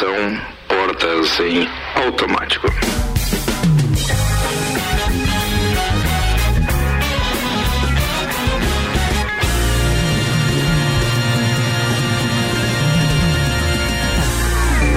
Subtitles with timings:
[0.00, 2.66] Atenção, portas em automático.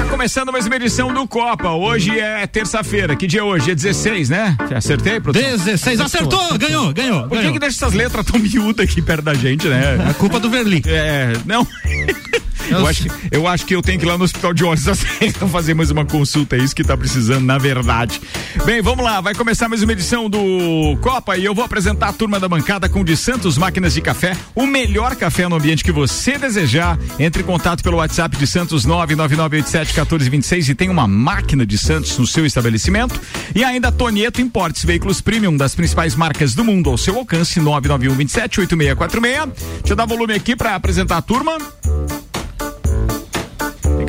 [0.10, 1.72] começando mais uma edição do Copa.
[1.72, 3.14] Hoje é terça-feira.
[3.14, 3.72] Que dia é hoje?
[3.72, 4.56] É 16, né?
[4.74, 5.50] Acertei, produção?
[5.50, 7.28] 16, acertou, ganhou, ganhou.
[7.28, 9.98] Por que, que deixa essas letras tão miúdas aqui perto da gente, né?
[10.10, 10.82] É culpa do Verli.
[10.86, 11.68] É, não.
[12.70, 14.84] Eu acho, que, eu acho que eu tenho que ir lá no hospital de Olhos
[15.52, 18.20] fazer mais uma consulta, é isso que tá precisando, na verdade.
[18.66, 22.14] Bem, vamos lá, vai começar mais uma edição do Copa e eu vou apresentar a
[22.14, 25.92] turma da bancada com de Santos Máquinas de Café, o melhor café no ambiente que
[25.92, 26.98] você desejar.
[27.20, 32.26] Entre em contato pelo WhatsApp de Santos 999871426 e tem uma máquina de Santos no
[32.26, 33.20] seu estabelecimento.
[33.54, 38.16] E ainda Tonieto Importes, veículos premium das principais marcas do mundo ao seu alcance 991
[38.16, 39.80] 27 8646.
[39.80, 41.58] Deixa eu dar volume aqui para apresentar a turma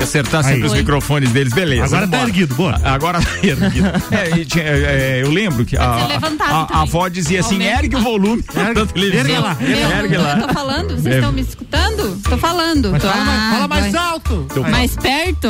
[0.04, 0.66] acertar sempre Aí.
[0.66, 0.78] os Oi.
[0.78, 1.96] microfones deles, beleza.
[1.96, 2.80] Agora tá erguido, boa.
[2.82, 3.86] Agora tá erguido.
[4.12, 8.86] é, é, eu lembro que a, a, a, avó dizia assim: ergue o volume da
[8.86, 9.20] televisão.
[9.20, 9.56] Ergue lá.
[9.98, 10.38] Ergue lá.
[10.38, 12.20] Eu tô falando, vocês estão me escutando?
[12.22, 12.92] Tô falando.
[12.92, 14.46] Tô, fala, mais, fala mais alto.
[14.54, 15.48] Tô, mais perto.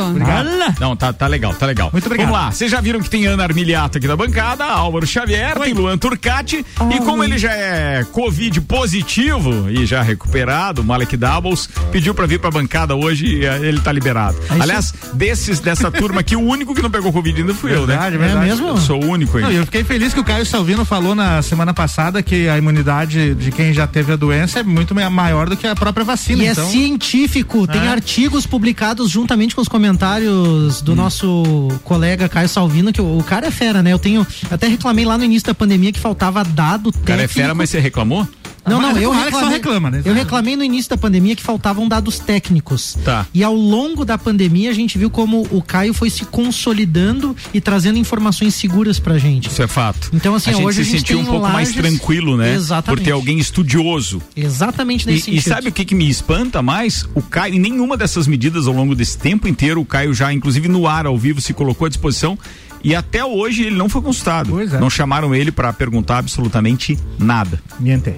[0.79, 1.89] Não, tá, tá legal, tá legal.
[1.91, 2.27] Muito obrigado.
[2.27, 5.65] Vamos lá, vocês já viram que tem Ana Armiliato aqui na bancada, Álvaro Xavier, Oi.
[5.65, 6.65] tem Luan Turcati.
[6.91, 12.39] E como ele já é Covid positivo e já recuperado, Malek Doubles, pediu pra vir
[12.39, 14.37] pra bancada hoje e eh, ele tá liberado.
[14.49, 18.15] É Aliás, desses, dessa turma aqui, o único que não pegou Covid ainda fui verdade,
[18.15, 18.27] eu, né?
[18.27, 18.67] Verdade, é mesmo?
[18.67, 19.43] Eu sou o único aí.
[19.43, 23.35] Não, eu fiquei feliz que o Caio Salvino falou na semana passada que a imunidade
[23.35, 26.43] de quem já teve a doença é muito maior do que a própria vacina.
[26.43, 26.67] E é então...
[26.67, 27.87] é científico, tem é.
[27.87, 30.95] artigos publicados juntamente com os comentários do hum.
[30.95, 33.93] nosso colega Caio Salvino, que o, o, cara é fera, né?
[33.93, 37.03] Eu tenho, até reclamei lá no início da pandemia que faltava dado técnico.
[37.03, 38.27] O cara é fera, mas você reclamou?
[38.65, 40.01] Não, não, eu reclamei, reclama, né?
[40.03, 42.97] eu reclamei no início da pandemia que faltavam dados técnicos.
[43.03, 43.25] Tá.
[43.33, 47.61] E ao longo da pandemia a gente viu como o Caio foi se consolidando e
[47.61, 49.49] trazendo informações seguras pra gente.
[49.49, 50.09] Isso é fato.
[50.13, 51.53] Então assim, a hoje gente se sentiu um pouco lajes...
[51.53, 52.55] mais tranquilo, né?
[52.55, 52.99] Exatamente.
[52.99, 54.21] Por ter alguém estudioso.
[54.35, 55.39] Exatamente nesse e, sentido.
[55.39, 57.07] E sabe o que, que me espanta mais?
[57.13, 60.67] O Caio, em nenhuma dessas medidas ao longo desse tempo inteiro, o Caio já, inclusive
[60.67, 62.37] no ar, ao vivo, se colocou à disposição
[62.83, 64.61] e até hoje ele não foi consultado.
[64.61, 64.79] É.
[64.79, 67.59] Não chamaram ele para perguntar absolutamente nada.
[67.79, 68.13] Miente.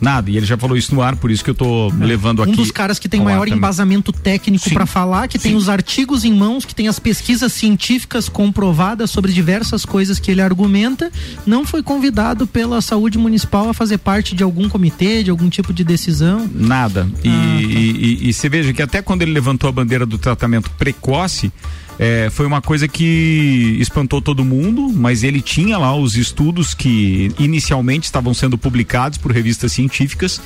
[0.00, 2.04] Nada, e ele já falou isso no ar, por isso que eu tô é.
[2.04, 2.52] levando aqui.
[2.52, 5.50] Um dos caras que tem maior embasamento técnico para falar, que Sim.
[5.50, 10.30] tem os artigos em mãos, que tem as pesquisas científicas comprovadas sobre diversas coisas que
[10.30, 11.10] ele argumenta,
[11.46, 15.72] não foi convidado pela saúde municipal a fazer parte de algum comitê, de algum tipo
[15.72, 16.48] de decisão.
[16.52, 17.08] Nada.
[17.22, 17.60] E, ah, tá.
[17.60, 21.52] e, e, e você veja que até quando ele levantou a bandeira do tratamento precoce,
[21.98, 27.30] é, foi uma coisa que espantou todo mundo, mas ele tinha lá os estudos que
[27.38, 30.40] inicialmente estavam sendo publicados por revistas científicas.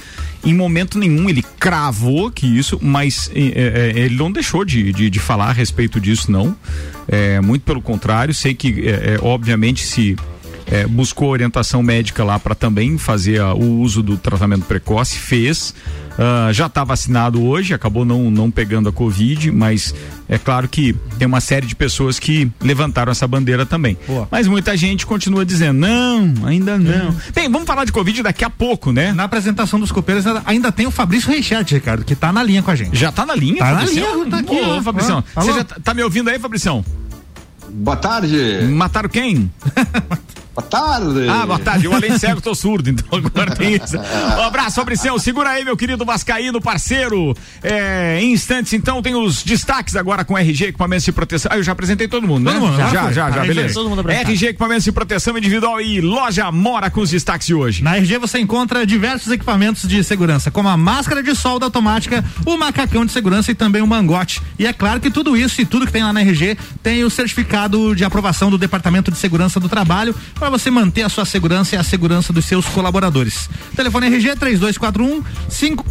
[0.44, 5.10] Em momento nenhum ele cravou que isso, mas é, é, ele não deixou de, de,
[5.10, 6.54] de, falar a respeito disso, não.
[7.06, 10.16] É, muito pelo contrário, sei que, é, é, obviamente, se
[10.70, 15.74] é, buscou orientação médica lá para também fazer a, o uso do tratamento precoce, fez.
[16.18, 19.94] Uh, já está vacinado hoje, acabou não, não pegando a Covid, mas
[20.28, 23.96] é claro que tem uma série de pessoas que levantaram essa bandeira também.
[24.04, 24.26] Boa.
[24.28, 27.10] Mas muita gente continua dizendo, não, ainda não.
[27.10, 27.16] Hum.
[27.32, 29.12] Bem, vamos falar de Covid daqui a pouco, né?
[29.12, 32.72] Na apresentação dos copeiros ainda tem o Fabrício Reichert, Ricardo, que está na linha com
[32.72, 32.98] a gente.
[32.98, 33.58] Já está na linha?
[33.58, 34.08] Tá Fabricião?
[34.08, 34.60] na linha, tá aqui.
[34.60, 36.84] Ô, Fabricião, você já tá, tá me ouvindo aí, Fabricião?
[37.70, 38.64] Boa tarde.
[38.72, 39.48] Mataram quem?
[40.58, 41.28] Boa tarde.
[41.28, 41.84] Ah, boa tarde.
[41.84, 43.96] Eu além cego, tô surdo, então agora tem isso.
[43.96, 45.16] Um abraço, Fabricião.
[45.16, 47.32] Segura aí, meu querido Vascaíno, parceiro.
[47.62, 51.52] É, em instantes, então, tem os destaques agora com RG, equipamentos de proteção.
[51.54, 52.52] Ah, eu já apresentei todo mundo, né?
[52.54, 53.72] Todo mundo, já, já, já, já, beleza.
[53.72, 57.84] Todo mundo RG, equipamentos de proteção individual e loja Mora com os destaques de hoje.
[57.84, 62.56] Na RG você encontra diversos equipamentos de segurança, como a máscara de solda automática, o
[62.56, 64.42] macacão de segurança e também o mangote.
[64.58, 67.10] E é claro que tudo isso e tudo que tem lá na RG tem o
[67.10, 70.12] certificado de aprovação do Departamento de Segurança do Trabalho
[70.48, 73.50] para você manter a sua segurança e a segurança dos seus colaboradores.
[73.76, 75.22] Telefone RG 3241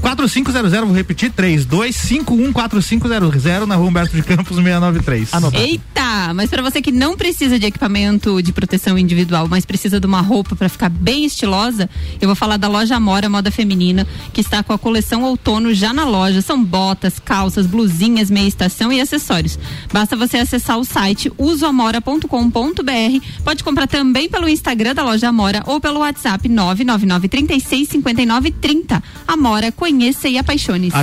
[0.02, 0.54] 4500,
[0.88, 5.32] vou repetir, 3251 4500 na Rua Humberto de Campos 693.
[5.32, 5.64] Anotado.
[5.64, 10.08] Eita, mas para você que não precisa de equipamento de proteção individual, mas precisa de
[10.08, 11.88] uma roupa para ficar bem estilosa,
[12.20, 15.94] eu vou falar da loja Amora Moda Feminina, que está com a coleção outono já
[15.94, 16.42] na loja.
[16.42, 19.60] São botas, calças, blusinhas, meia estação e acessórios.
[19.94, 23.26] Basta você acessar o site usoamora.com.br.
[23.44, 29.04] Pode comprar também pelo Instagram da loja Amora ou pelo WhatsApp 999 36 59 30.
[29.28, 30.96] Amora, conheça e apaixone-se.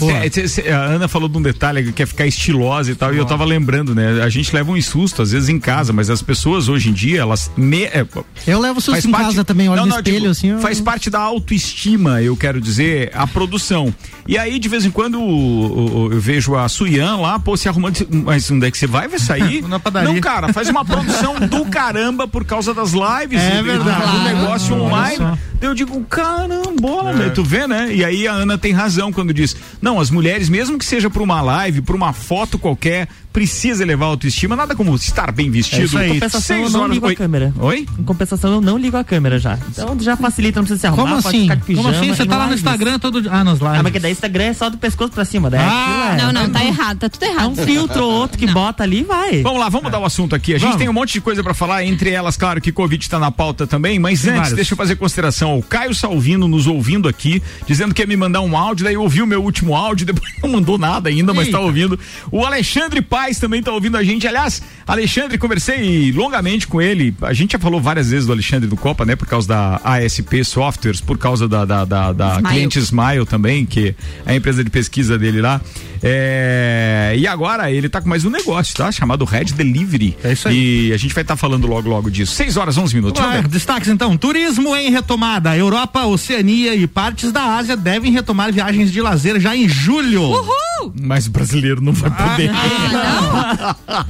[0.69, 3.17] a Ana falou de um detalhe que quer ficar estilosa e tal, Boa.
[3.17, 4.23] e eu tava lembrando, né?
[4.23, 7.21] A gente leva um susto às vezes em casa, mas as pessoas hoje em dia,
[7.21, 7.51] elas.
[7.57, 8.07] Me, é,
[8.47, 10.49] eu levo susto em parte, casa também, olha no espelho, digo, assim.
[10.49, 10.59] Eu...
[10.61, 13.95] Faz parte da autoestima, eu quero dizer, a produção.
[14.27, 18.07] E aí, de vez em quando, o- eu vejo a Suyan lá, pô, se arrumando.
[18.11, 19.07] Mas onde é que você vai?
[19.07, 19.61] Vai sair?
[19.69, 20.13] Na padaria.
[20.13, 23.41] Não, cara, faz uma produção do caramba por causa das lives.
[23.41, 24.11] É verdade.
[24.11, 25.39] Do negócio Olha online.
[25.61, 27.31] Eu digo, caramba, né?
[27.31, 27.95] tu vê, né?
[27.95, 31.23] E aí a Ana tem razão quando diz: não, as mulheres, mesmo que seja por
[31.23, 35.99] uma live, por uma foto qualquer, precisa elevar a autoestima, nada como estar bem vestido.
[35.99, 36.07] É.
[36.07, 37.13] Em compensação, eu não horas- ligo Oi?
[37.13, 37.53] a câmera.
[37.59, 37.87] Oi?
[37.99, 39.59] Em compensação, eu não ligo a câmera já.
[39.69, 41.43] Então já facilita, não precisa se arrumar, Como pode assim?
[41.43, 41.89] ficar de pijama.
[41.93, 42.15] Como assim?
[42.15, 42.55] Você tá lá no.
[42.55, 43.33] Instagram todo dia.
[43.33, 43.79] Ah, nas lives.
[43.81, 46.33] Ah, mas que daí Instagram é só do pescoço pra cima, daí Ah, aquilo é...
[46.33, 47.49] Não, não, tá errado, tá tudo É errado.
[47.51, 49.43] um filtro ou outro que bota ali e vai.
[49.43, 50.53] Vamos lá, vamos mudar o assunto aqui.
[50.55, 50.79] A gente Vamos.
[50.79, 53.67] tem um monte de coisa pra falar, entre elas, claro, que Covid está na pauta
[53.67, 54.55] também, mas Tem antes, vários.
[54.57, 55.59] deixa eu fazer consideração.
[55.59, 59.03] O Caio Salvino nos ouvindo aqui, dizendo que ia me mandar um áudio, daí eu
[59.03, 61.67] ouvi o meu último áudio, depois não mandou nada ainda, mas tá Eita.
[61.67, 61.99] ouvindo.
[62.31, 64.27] O Alexandre Paz também tá ouvindo a gente.
[64.27, 67.15] Aliás, Alexandre, conversei longamente com ele.
[67.23, 69.17] A gente já falou várias vezes do Alexandre do Copa, né?
[69.17, 72.49] Por causa da ASP Softwares, por causa da, da, da, da Smile.
[72.49, 73.95] cliente Smile também, que
[74.27, 75.61] é a empresa de pesquisa dele lá.
[76.03, 78.91] É, E agora ele tá com mais um negócio, tá?
[78.93, 80.17] Chamado Red Delivery.
[80.23, 80.89] É isso aí.
[80.89, 82.33] E a gente vai estar falando logo, logo disso.
[82.35, 83.21] 6 horas, 11 minutos.
[83.23, 84.17] Lá, destaques então.
[84.17, 85.57] Turismo em retomada.
[85.57, 90.23] Europa, Oceania e partes da Ásia devem retomar viagens de lazer já em julho.
[90.23, 90.93] Uhul!
[91.01, 92.51] Mas brasileiro não vai poder.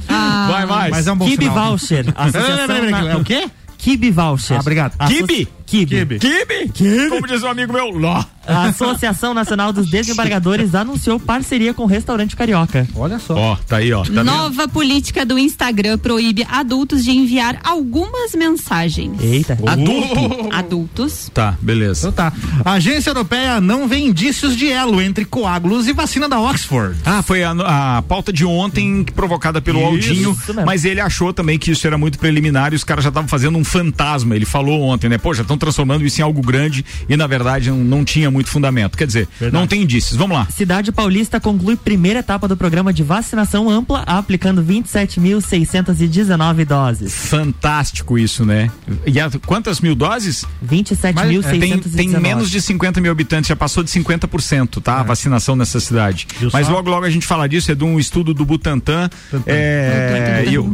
[0.07, 0.91] Ah, vai mais.
[0.91, 1.69] Mas é um bom Kibe sinal.
[1.69, 2.05] Voucher.
[2.05, 3.47] Peraí, Associação peraí, peraí, Na- É o quê?
[3.77, 4.57] Kibe Voucher.
[4.57, 4.97] Ah, obrigado.
[5.07, 5.47] Kibe?
[5.65, 6.19] Kibe.
[6.19, 6.69] Kibe.
[6.73, 7.09] Kibe?
[7.09, 8.23] Como diz um amigo meu, Ló.
[8.47, 12.87] A Associação Nacional dos Desembargadores anunciou parceria com o restaurante Carioca.
[12.95, 13.35] Olha só.
[13.35, 14.03] Ó, tá aí, ó.
[14.03, 14.23] Tá vendo?
[14.23, 19.19] Nova política do Instagram proíbe adultos de enviar algumas mensagens.
[19.21, 19.57] Eita.
[19.65, 20.49] Adulto.
[20.53, 21.31] Adultos.
[21.33, 22.09] Tá, beleza.
[22.09, 22.33] Então tá.
[22.63, 26.95] A agência europeia não vê indícios de elo entre coágulos e vacina da Oxford.
[27.03, 27.51] Ah, foi a,
[27.97, 31.87] a pauta de ontem provocada pelo Isso, Aldinho, isso mas ele achou também que isso
[31.87, 34.35] era muito preliminar e os caras já estavam fazendo um fantasma.
[34.35, 35.17] Ele falou ontem, né?
[35.17, 38.49] Pô, já estão transformando isso em algo grande e na verdade não, não tinha muito
[38.49, 38.97] fundamento.
[38.97, 40.17] Quer dizer, não tem indícios.
[40.17, 40.47] Vamos lá.
[40.51, 47.13] Cidade Paulista conclui primeira etapa do programa de vacinação ampla, aplicando 27.619 doses.
[47.13, 48.69] Fantástico isso, né?
[49.05, 50.45] E a- quantas mil doses?
[50.65, 51.59] 27.619.
[51.59, 51.79] Tem,
[52.11, 54.99] tem menos de 50 mil habitantes, já passou de 50%, tá?
[54.99, 56.27] A vacinação nessa cidade.
[56.53, 59.09] Mas logo, logo a gente fala disso, é de um estudo do Butantan.
[59.45, 60.65] É, e eu-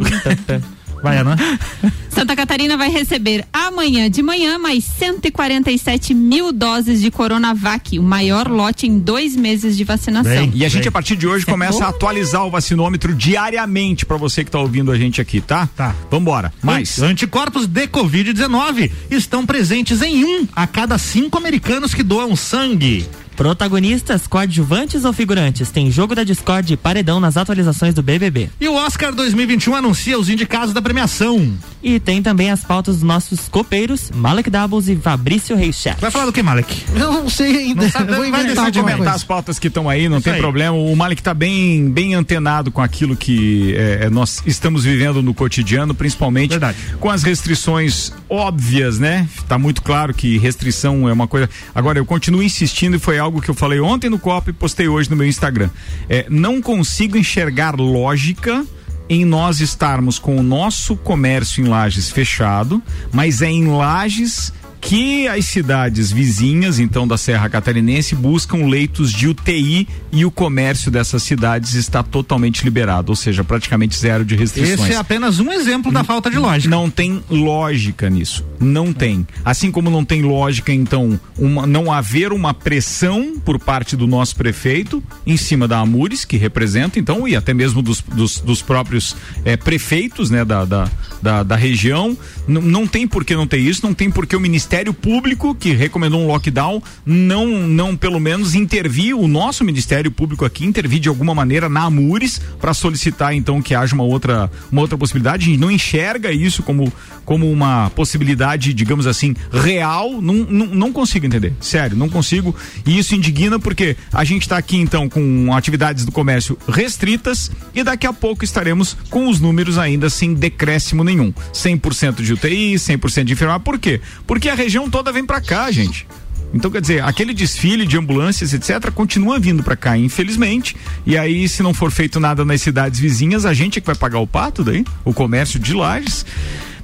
[1.01, 1.36] Vai, Ana.
[2.09, 8.48] Santa Catarina vai receber amanhã de manhã mais 147 mil doses de Coronavac, o maior
[8.48, 10.31] lote em dois meses de vacinação.
[10.31, 10.51] Bem.
[10.53, 14.44] E a gente, a partir de hoje, começa a atualizar o vacinômetro diariamente pra você
[14.44, 15.68] que tá ouvindo a gente aqui, tá?
[15.75, 15.95] Tá.
[16.12, 16.53] Vambora.
[16.62, 17.01] Mais.
[17.01, 23.07] Anticorpos de Covid-19 estão presentes em um a cada cinco americanos que doam sangue.
[23.41, 25.71] Protagonistas, coadjuvantes ou figurantes?
[25.71, 28.51] Tem jogo da Discord e paredão nas atualizações do BBB.
[28.59, 31.51] E o Oscar 2021 anuncia os indicados da premiação.
[31.81, 35.97] E tem também as pautas dos nossos copeiros, Malek Doubles e Fabrício Reichert.
[35.99, 36.83] Vai falar do que, Malek?
[36.93, 37.81] Eu não sei ainda.
[37.81, 39.11] Não sabe, vou vai decidir comentar coisa.
[39.13, 40.39] as pautas que estão aí, não Isso tem aí.
[40.39, 40.77] problema.
[40.77, 45.33] O Malik tá bem, bem antenado com aquilo que é, é, nós estamos vivendo no
[45.33, 46.77] cotidiano, principalmente Verdade.
[46.99, 49.27] com as restrições óbvias, né?
[49.47, 51.49] Tá muito claro que restrição é uma coisa.
[51.73, 54.87] Agora, eu continuo insistindo e foi algo que eu falei ontem no copo e postei
[54.87, 55.69] hoje no meu Instagram.
[56.09, 58.65] É, não consigo enxergar lógica
[59.07, 62.81] em nós estarmos com o nosso comércio em Lages fechado,
[63.11, 64.51] mas é em Lages
[64.81, 70.89] que as cidades vizinhas, então da Serra Catarinense, buscam leitos de UTI e o comércio
[70.89, 74.79] dessas cidades está totalmente liberado, ou seja, praticamente zero de restrições.
[74.81, 76.69] Esse é apenas um exemplo da falta de lógica.
[76.75, 78.43] Não tem lógica nisso.
[78.59, 79.25] Não tem.
[79.45, 84.35] Assim como não tem lógica, então, uma- não haver uma pressão por parte do nosso
[84.35, 89.15] prefeito em cima da Amures, que representa, então, e até mesmo dos, dos, dos próprios
[89.45, 90.89] eh, prefeitos né, da, da,
[91.21, 92.17] da, da região.
[92.47, 95.73] Não tem por que não ter isso, não tem por que o Ministério Público, que
[95.73, 101.09] recomendou um lockdown, não, não pelo menos intervir, o nosso Ministério Público aqui intervir de
[101.09, 105.43] alguma maneira na Amures para solicitar então que haja uma outra, uma outra possibilidade.
[105.43, 106.89] A gente não enxerga isso como,
[107.25, 110.21] como uma possibilidade, digamos assim, real.
[110.21, 111.53] Não, não, não consigo entender.
[111.59, 112.55] Sério, não consigo.
[112.85, 117.83] E isso indigna porque a gente está aqui então com atividades do comércio restritas e
[117.83, 121.33] daqui a pouco estaremos com os números ainda sem decréscimo nenhum.
[121.53, 123.63] 100% de UTI, 100% de enfermagem.
[123.63, 123.99] Por quê?
[124.25, 126.08] Porque a região toda vem para cá, gente.
[126.53, 130.75] Então, quer dizer, aquele desfile de ambulâncias, etc., continua vindo para cá, infelizmente.
[131.06, 133.96] E aí, se não for feito nada nas cidades vizinhas, a gente é que vai
[133.96, 136.25] pagar o pato daí, o comércio de lajes.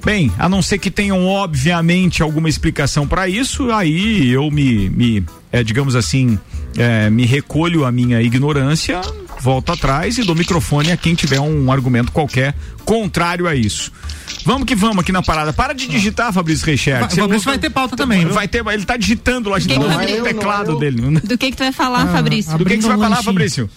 [0.04, 5.24] Bem, a não ser que tenham, obviamente, alguma explicação para isso, aí eu me, me
[5.52, 6.38] é, digamos assim,
[6.76, 9.00] é, me recolho a minha ignorância
[9.40, 13.92] volto atrás e dou microfone a quem tiver um argumento qualquer contrário a isso.
[14.44, 15.52] Vamos que vamos aqui na parada.
[15.52, 17.00] Para de digitar, Fabrício Reichert.
[17.00, 18.24] Vai- Fabrício vai ter pauta também?
[18.26, 20.78] Vai ter, ele tá digitando lá, digitando eu, não teclado eu.
[20.78, 21.20] dele.
[21.20, 22.56] Do que que tu vai falar, Ah, Fabrício?
[22.56, 23.24] Do que, que você vai falar, lanchinho.
[23.24, 23.70] Fabrício?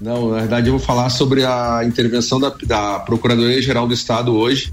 [0.00, 4.72] Não, na verdade eu vou falar sobre a intervenção da, da Procuradoria-Geral do Estado hoje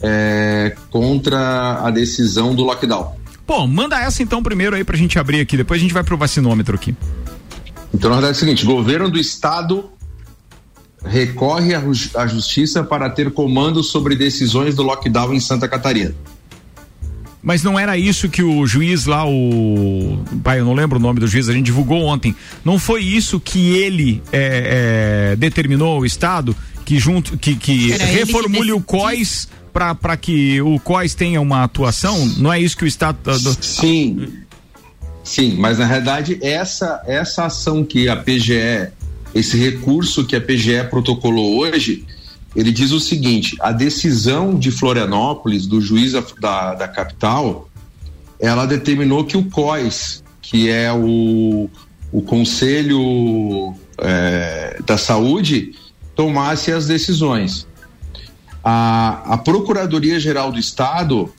[0.00, 3.16] é, contra a decisão do lockdown.
[3.48, 6.18] Pô, manda essa então primeiro aí pra gente abrir aqui, depois a gente vai pro
[6.18, 6.94] vacinômetro aqui.
[7.94, 9.86] Então, na verdade é o seguinte: governo do Estado
[11.02, 16.14] recorre à ju- à justiça para ter comando sobre decisões do lockdown em Santa Catarina.
[17.42, 20.22] Mas não era isso que o juiz lá, o.
[20.44, 22.36] Pai, eu não lembro o nome do juiz, a gente divulgou ontem.
[22.62, 27.98] Não foi isso que ele é, é, determinou o Estado que junto que, que ele
[27.98, 28.80] que reformule o.
[28.82, 29.48] COIS
[29.94, 32.26] para que o COIS tenha uma atuação?
[32.36, 33.18] Não é isso que o Estado.
[33.22, 34.28] tá do- Sim.
[35.24, 38.88] Sim, mas na realidade essa essa ação que a PGE,
[39.34, 42.06] esse recurso que a PGE protocolou hoje,
[42.56, 47.68] ele diz o seguinte: a decisão de Florianópolis, do juiz da, da, capital,
[48.40, 51.68] ela determinou que o COIS, que é o,
[52.10, 55.72] o Conselho eh, da Saúde,
[56.16, 57.66] tomasse as decisões.
[58.70, 61.32] A, a Procuradoria-Geral do Estado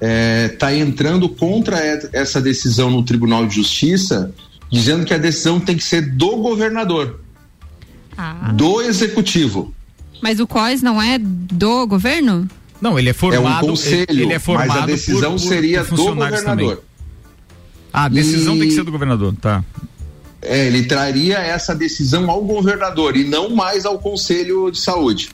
[0.00, 1.76] está entrando contra
[2.12, 4.32] essa decisão no Tribunal de Justiça,
[4.70, 7.18] dizendo que a decisão tem que ser do governador,
[8.16, 9.74] Ah, do executivo.
[10.22, 12.48] mas o COIS não é do governo?
[12.80, 13.66] Não, ele é É formado.
[13.66, 16.44] um conselho, ele, é formado mas a decisão por- por- seria por do governador.
[16.44, 16.78] também.
[17.92, 19.64] Ah, a decisão E- tem que ser do governador, tá.
[20.40, 25.30] É, ele traria essa decisão ao governador e não mais ao Conselho de Saúde.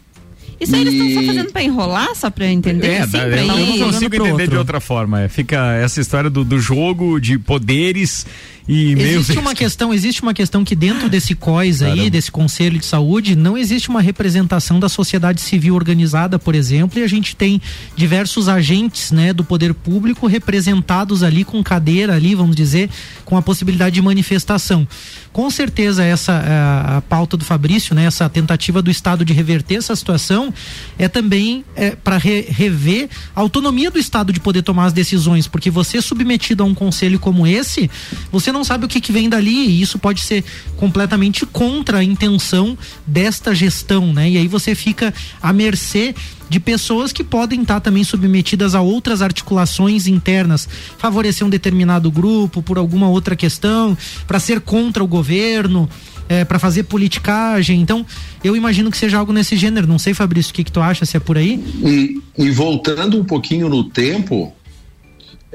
[0.60, 2.88] Isso aí eles estão só fazendo pra enrolar, só pra entender?
[2.88, 4.58] É, assim, eu, não- eu não consigo entender de outro.
[4.58, 5.28] outra forma.
[5.28, 8.26] Fica essa história do, do jogo de poderes
[8.68, 8.92] e.
[8.92, 12.10] Existe uma questão, existe uma questão que dentro desse COIS aí, Caramba.
[12.10, 17.02] desse Conselho de Saúde, não existe uma representação da sociedade civil organizada, por exemplo, e
[17.02, 17.60] a gente tem
[17.94, 22.88] diversos agentes, né, do poder público representados ali com cadeira ali, vamos dizer,
[23.24, 24.86] com a possibilidade de manifestação.
[25.32, 29.76] Com certeza essa a, a pauta do Fabrício, né, essa tentativa do Estado de reverter
[29.76, 30.54] essa situação
[30.98, 31.64] é também
[32.02, 36.66] para rever a autonomia do Estado de poder tomar as decisões, porque você submetido a
[36.66, 37.90] um conselho como esse,
[38.30, 40.42] você não sabe o que, que vem dali e isso pode ser
[40.76, 44.30] completamente contra a intenção desta gestão, né?
[44.30, 46.14] E aí você fica à mercê
[46.48, 50.68] de pessoas que podem estar também submetidas a outras articulações internas,
[50.98, 53.96] favorecer um determinado grupo por alguma outra questão,
[54.26, 55.88] para ser contra o governo,
[56.28, 57.80] é, para fazer politicagem.
[57.80, 58.06] Então,
[58.42, 59.86] eu imagino que seja algo nesse gênero.
[59.86, 61.62] Não sei, Fabrício, o que, que tu acha, se é por aí?
[61.82, 64.52] E, e voltando um pouquinho no tempo,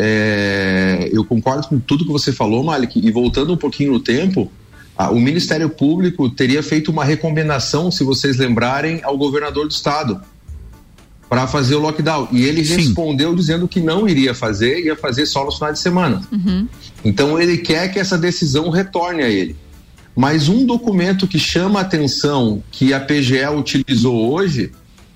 [0.02, 4.50] é, eu concordo com tudo que você falou, Malik, e voltando um pouquinho no tempo,
[4.98, 10.22] a- o Ministério Público teria feito uma recomendação, se vocês lembrarem, ao governador do estado
[11.30, 12.30] para fazer o lockdown.
[12.32, 12.78] E ele Sim.
[12.78, 16.22] respondeu dizendo que não iria fazer, ia fazer só nos finais de semana.
[17.04, 19.56] Então ele quer que essa decisão retorne a ele.
[20.16, 24.72] Mas um documento que chama a atenção que a PGE utilizou hoje,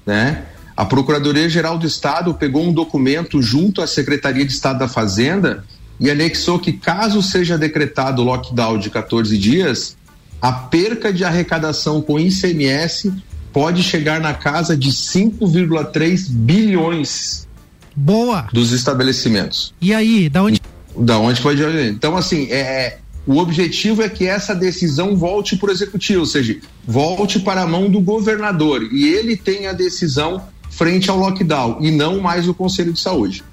[0.05, 0.43] né?
[0.75, 5.63] A Procuradoria-Geral do Estado pegou um documento junto à Secretaria de Estado da Fazenda
[5.99, 9.95] e anexou que caso seja decretado lockdown de 14 dias,
[10.41, 13.13] a perca de arrecadação com ICMS
[13.53, 17.47] pode chegar na casa de 5,3 bilhões
[17.95, 18.47] Boa!
[18.51, 19.73] dos estabelecimentos.
[19.79, 20.59] E aí, da onde
[20.97, 21.83] Da onde vai dinheiro?
[21.83, 26.57] Então, assim, é, o objetivo é que essa decisão volte para o executivo, ou seja,
[26.85, 30.41] volte para a mão do governador e ele tenha a decisão
[30.75, 33.43] frente ao lockdown e não mais o Conselho de Saúde.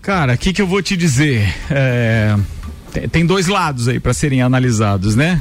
[0.00, 1.54] Cara, o que, que eu vou te dizer?
[1.70, 2.36] É,
[3.10, 5.40] tem, dois lados aí para serem analisados, né?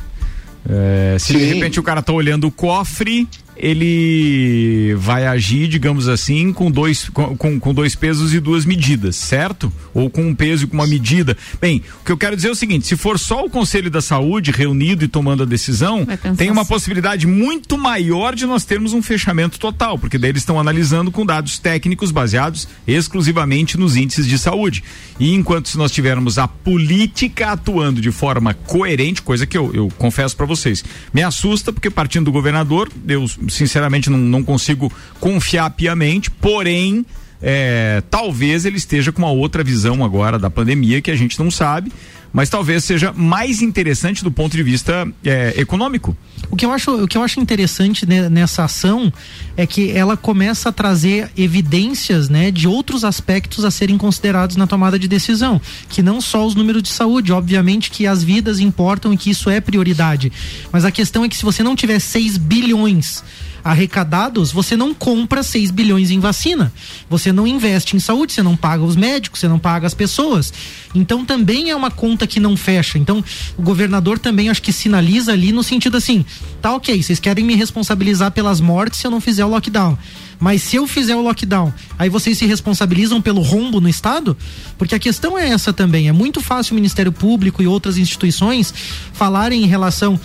[0.69, 1.53] É, se de Sim.
[1.53, 3.27] repente o cara tá olhando o cofre,
[3.61, 9.71] ele vai agir, digamos assim, com dois, com, com, dois pesos e duas medidas, certo?
[9.93, 11.37] Ou com um peso e com uma medida.
[11.61, 14.01] Bem, o que eu quero dizer é o seguinte: se for só o Conselho da
[14.01, 16.69] Saúde reunido e tomando a decisão, tem uma assim.
[16.69, 21.23] possibilidade muito maior de nós termos um fechamento total, porque daí eles estão analisando com
[21.23, 24.83] dados técnicos baseados exclusivamente nos índices de saúde.
[25.19, 29.87] E enquanto se nós tivermos a política atuando de forma coerente, coisa que eu, eu
[29.99, 35.69] confesso para vocês, me assusta, porque partindo do governador, eu sinceramente não, não consigo confiar
[35.71, 37.05] piamente, porém.
[37.41, 41.49] é, talvez ele esteja com uma outra visão agora da pandemia que a gente não
[41.49, 41.91] sabe,
[42.31, 46.15] mas talvez seja mais interessante do ponto de vista é, econômico.
[46.51, 49.11] O que eu acho, o que eu acho interessante né, nessa ação
[49.55, 54.67] é que ela começa a trazer evidências, né, de outros aspectos a serem considerados na
[54.67, 59.13] tomada de decisão, que não só os números de saúde, obviamente que as vidas importam
[59.13, 60.29] e que isso é prioridade,
[60.73, 63.23] mas a questão é que se você não tiver 6 bilhões
[63.63, 66.71] arrecadados, você não compra 6 bilhões em vacina.
[67.09, 70.53] Você não investe em saúde, você não paga os médicos, você não paga as pessoas.
[70.93, 72.97] Então também é uma conta que não fecha.
[72.97, 73.23] Então
[73.57, 76.25] o governador também acho que sinaliza ali no sentido assim:
[76.61, 79.97] tá ok, vocês querem me responsabilizar pelas mortes se eu não fizer o lockdown.
[80.39, 84.35] Mas se eu fizer o lockdown, aí vocês se responsabilizam pelo rombo no Estado?
[84.75, 86.07] Porque a questão é essa também.
[86.07, 88.73] É muito fácil o Ministério Público e outras instituições
[89.13, 90.19] falarem em relação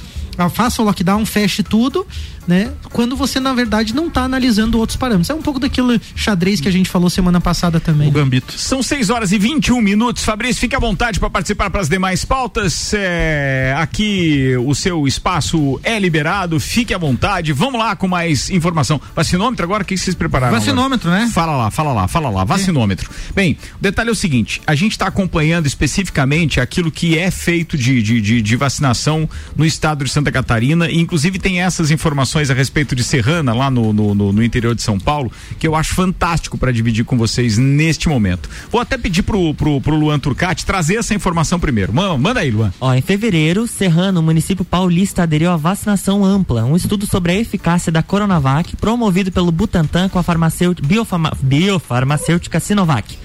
[0.51, 2.07] faça o lockdown, feche tudo,
[2.47, 2.71] né?
[2.93, 5.31] Quando você, na verdade, não está analisando outros parâmetros.
[5.31, 8.09] É um pouco daquilo xadrez que a gente falou semana passada também.
[8.09, 8.53] O gambito.
[8.59, 10.25] São 6 horas e 21 minutos.
[10.25, 12.93] Fabrício, fique à vontade para participar para as demais pautas.
[12.95, 16.61] É, aqui o seu espaço é liberado.
[16.61, 17.53] Fique à vontade.
[17.53, 19.01] Vamos lá com mais informação.
[19.15, 19.83] Vacinômetro agora?
[19.83, 20.53] O que vocês prepararam?
[20.59, 21.27] Vacinômetro, agora?
[21.27, 21.33] né?
[21.33, 22.45] Fala lá, fala lá, fala lá.
[22.45, 23.11] Vacinômetro.
[23.31, 23.33] É.
[23.35, 27.77] Bem, o detalhe é o seguinte: a gente está acompanhando especificamente aquilo que é feito
[27.77, 30.91] de, de, de, de vacinação no estado de Santa Catarina.
[30.91, 34.75] E, inclusive, tem essas informações a respeito de Serrana, lá no, no, no, no interior
[34.75, 38.49] de São Paulo, que eu acho fantástico para dividir com vocês neste momento.
[38.71, 41.93] Vou até pedir pro, pro, pro Luan Turcati trazer essa informação primeiro.
[41.93, 42.73] Manda, manda aí, Luan.
[42.81, 47.37] Ó, em fevereiro, Serrana, o município paulista, aderiu à vacinação ampla, um estudo sobre a
[47.37, 53.17] eficácia da Coronavac, promovido pelo Butantan com a farmacêutica, biofarma, biofarmacêutica Sinovac.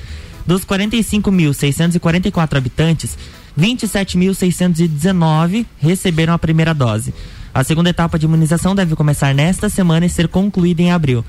[0.45, 3.17] Dos 45.644 habitantes,
[3.59, 7.13] 27.619 receberam a primeira dose.
[7.53, 11.25] A segunda etapa de imunização deve começar nesta semana e ser concluída em abril.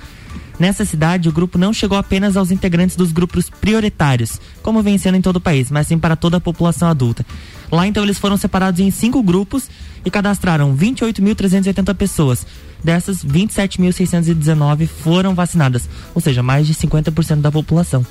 [0.58, 5.16] Nessa cidade, o grupo não chegou apenas aos integrantes dos grupos prioritários, como vem sendo
[5.16, 7.26] em todo o país, mas sim para toda a população adulta.
[7.70, 9.68] Lá, então, eles foram separados em cinco grupos
[10.04, 12.46] e cadastraram 28.380 pessoas.
[12.84, 18.06] Dessas, 27.619 foram vacinadas, ou seja, mais de 50% da população.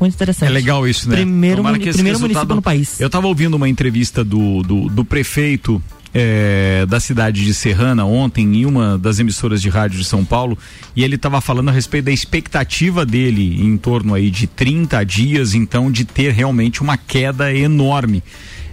[0.00, 0.48] Muito interessante.
[0.48, 1.16] É legal isso, né?
[1.16, 2.20] Primeiro, primeiro resultado...
[2.20, 3.00] município no país.
[3.00, 5.82] Eu estava ouvindo uma entrevista do, do, do prefeito
[6.18, 10.56] é, da cidade de Serrana ontem em uma das emissoras de rádio de São Paulo
[10.94, 15.54] e ele estava falando a respeito da expectativa dele em torno aí de 30 dias
[15.54, 18.22] então de ter realmente uma queda enorme.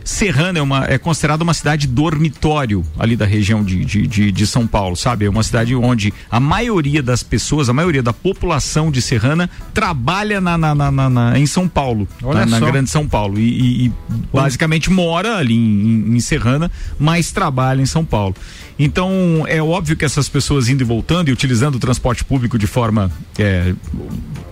[0.03, 4.48] Serrana é, uma, é considerada uma cidade dormitório ali da região de, de, de, de,
[4.48, 5.25] São Paulo, sabe?
[5.25, 10.42] É uma cidade onde a maioria das pessoas, a maioria da população de Serrana trabalha
[10.42, 13.39] na, na, na, na em São Paulo, na, na, grande São Paulo.
[13.39, 13.92] E, e, e
[14.31, 18.35] basicamente mora ali em, em Serrana, mas trabalha em São Paulo.
[18.77, 22.68] Então, é óbvio que essas pessoas indo e voltando e utilizando o transporte público de
[22.68, 23.74] forma é,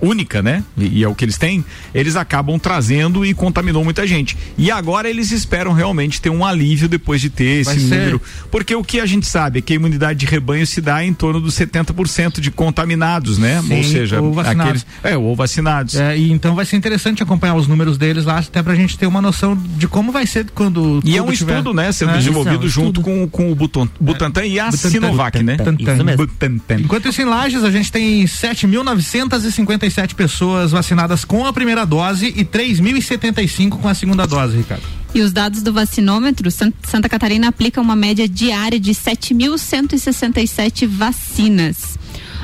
[0.01, 0.63] única, né?
[0.77, 4.37] E, e, é o que eles têm, eles acabam trazendo e contaminou muita gente.
[4.57, 8.21] E agora eles esperam realmente ter um alívio depois de ter esse número.
[8.49, 11.13] Porque o que a gente sabe é que a imunidade de rebanho se dá em
[11.13, 13.61] torno dos 70% de contaminados, né?
[13.61, 14.81] Sim, ou seja, ou vacinados.
[14.81, 15.95] Aqueles, é, ou vacinados.
[15.95, 19.05] É, e então vai ser interessante acompanhar os números deles lá, até pra gente ter
[19.05, 21.01] uma noção de como vai ser quando.
[21.03, 21.91] E é um tiver, estudo, né?
[21.91, 25.37] Sendo é, desenvolvido é um junto com, com o Buton, Butantan e a Butantan, Sinovac,
[25.37, 25.57] Butantan, né?
[25.57, 25.93] Butantan.
[25.93, 26.27] Isso mesmo.
[26.27, 26.79] Butantan.
[26.79, 32.45] Enquanto isso em Lages, a gente tem 7.957 pessoas vacinadas com a primeira dose e
[32.45, 34.83] 3.075 com a segunda dose, Ricardo.
[35.13, 41.99] E os dados do vacinômetro, Santa Catarina aplica uma média diária de 7.167 vacinas.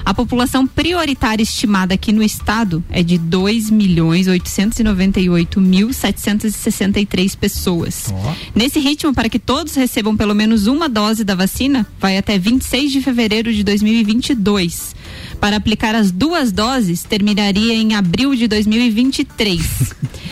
[0.08, 8.06] A população prioritária estimada aqui no estado é de 2 milhões 898 mil 763 pessoas.
[8.10, 8.34] Oh.
[8.56, 12.90] Nesse ritmo, para que todos recebam pelo menos uma dose da vacina, vai até 26
[12.90, 14.96] de fevereiro de 2022.
[15.42, 19.94] Para aplicar as duas doses, terminaria em abril de 2023.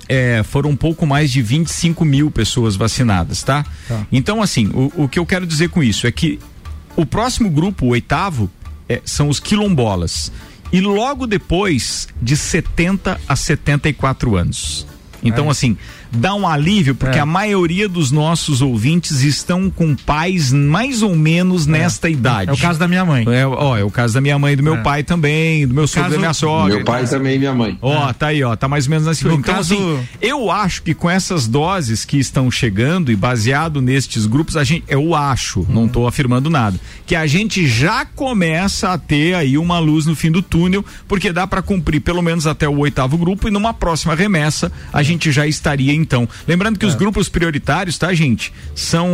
[0.08, 3.64] é, foram um pouco mais de 25 mil pessoas vacinadas, tá?
[3.88, 4.08] tá.
[4.12, 6.40] Então, assim, o, o, que eu quero dizer com isso é que
[6.96, 8.50] o próximo grupo, o oitavo,
[8.90, 10.32] é, são os quilombolas.
[10.72, 14.86] E logo depois, de 70 a 74 anos.
[15.24, 15.52] Então, é.
[15.52, 15.78] assim,
[16.12, 17.22] dá um alívio, porque é.
[17.22, 21.72] a maioria dos nossos ouvintes estão com pais mais ou menos é.
[21.72, 22.50] nesta idade.
[22.50, 23.26] É o caso da minha mãe.
[23.30, 24.82] É, ó, é o caso da minha mãe, do meu é.
[24.82, 26.76] pai também, do meu sogro, da minha sogra.
[26.76, 27.78] Meu pai também e minha mãe.
[27.82, 29.74] Ó, tá aí, ó, tá mais ou menos nesse Então, caso...
[29.74, 34.64] assim, eu acho que com essas doses que estão chegando e baseado nestes grupos, a
[34.64, 35.66] gente, eu acho, hum.
[35.70, 40.16] não estou afirmando nada, que a gente já começa a ter aí uma luz no
[40.16, 43.74] fim do túnel, porque dá para cumprir pelo menos até o oitavo grupo e numa
[43.74, 46.28] próxima remessa a gente já estaria então.
[46.48, 46.88] Lembrando que é.
[46.88, 48.54] os grupos prioritários, tá, gente?
[48.76, 49.10] São.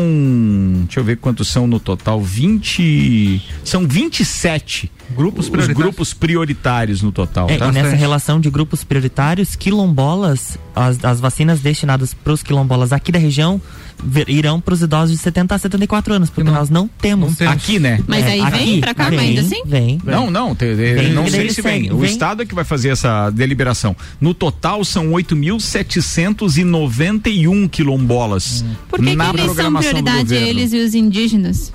[0.86, 2.22] Deixa eu ver quantos são no total.
[2.22, 3.42] 20.
[3.64, 5.78] São 27 Grupos prioritários.
[5.78, 7.50] Os grupos prioritários no total.
[7.50, 7.68] É, tá?
[7.68, 13.12] E nessa relação de grupos prioritários, quilombolas, as, as vacinas destinadas para os quilombolas aqui
[13.12, 13.62] da região
[14.04, 17.30] vir, irão para os idosos de 70 a 74 anos, porque não, nós não temos.
[17.30, 17.54] não temos.
[17.54, 18.00] Aqui, né?
[18.08, 19.62] Mas é, aí aqui, vem para cá, vem, ainda assim?
[19.66, 20.02] Vem.
[20.04, 21.92] Não, não, te, vem, não sei se vem.
[21.92, 23.96] O Estado é que vai fazer essa deliberação.
[24.20, 28.64] No total são 8.791 quilombolas.
[28.64, 28.76] Hum.
[28.90, 31.72] Por que, na que eles são prioridade eles e os indígenas?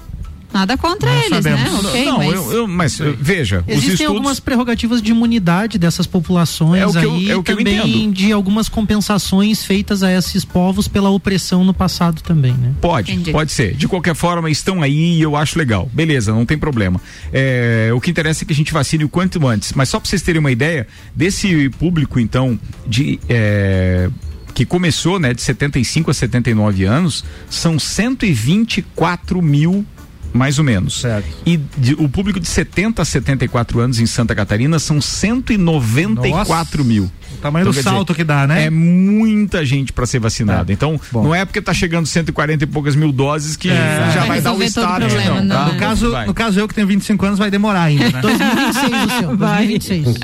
[0.52, 1.56] Nada contra não eles, né?
[1.56, 1.82] sabemos.
[1.82, 1.88] né?
[1.90, 4.16] Okay, não, mas, eu, eu, mas veja, existem estudos...
[4.16, 8.10] algumas prerrogativas de imunidade dessas populações é o que aí eu, é o que também
[8.10, 12.72] de algumas compensações feitas a esses povos pela opressão no passado também, né?
[12.80, 13.32] Pode, Entendi.
[13.32, 13.74] pode ser.
[13.74, 15.88] De qualquer forma, estão aí e eu acho legal.
[15.92, 17.00] Beleza, não tem problema.
[17.32, 19.72] É, o que interessa é que a gente vacine o quanto antes.
[19.72, 24.10] Mas só para vocês terem uma ideia desse público, então, de é,
[24.52, 29.86] que começou, né, de 75 a 79 anos, são 124 mil
[30.32, 31.00] mais ou menos.
[31.00, 31.28] Certo.
[31.44, 36.84] E de, o público de 70 a 74 anos em Santa Catarina são 194 Nossa.
[36.84, 37.10] mil.
[37.40, 38.66] O tamanho então, do salto dizer, que dá, né?
[38.66, 40.70] É muita gente para ser vacinada.
[40.70, 40.74] É.
[40.74, 41.24] Então, Bom.
[41.24, 44.10] não é porque tá chegando 140 e poucas mil doses que é.
[44.12, 45.06] já vai, vai dar o estado.
[45.06, 45.56] Problema, não, não.
[45.56, 45.72] Tá?
[45.72, 48.20] No, caso, no caso, eu que tenho 25 anos, vai demorar ainda, né?
[48.20, 49.36] 2026, Luciano.
[49.38, 49.66] Vai.
[49.66, 50.18] 2026.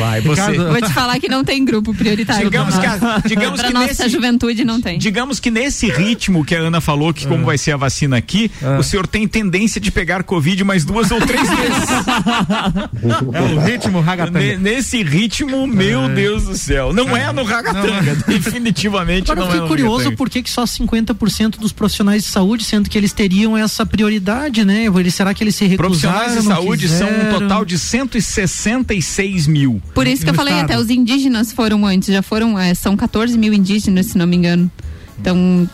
[0.00, 0.52] Vai, você.
[0.56, 2.44] Vou te falar que não tem grupo prioritário.
[2.44, 4.98] Digamos que, a, digamos que nossa nesse, juventude não tem.
[4.98, 7.46] Digamos que nesse ritmo que a Ana falou, que como é.
[7.46, 8.78] vai ser a vacina aqui, é.
[8.78, 11.90] o senhor tem tendência de pegar Covid mais duas ou três vezes.
[13.34, 14.56] é o ritmo ragatanga.
[14.56, 16.14] Nesse ritmo, meu é.
[16.14, 16.92] Deus do céu.
[16.92, 18.14] Não é no ragatanga, é.
[18.32, 22.64] definitivamente Agora não eu fiquei é curioso por que só 50% dos profissionais de saúde,
[22.64, 24.84] sendo que eles teriam essa prioridade, né?
[25.10, 25.90] Será que eles se recusaram?
[25.90, 29.82] Profissionais de saúde são um total de 166 mil.
[29.94, 30.70] Por isso que eu falei, estado.
[30.70, 34.36] até os indígenas foram antes, já foram, é, são 14 mil indígenas, se não me
[34.36, 34.70] engano.
[35.18, 35.68] Então,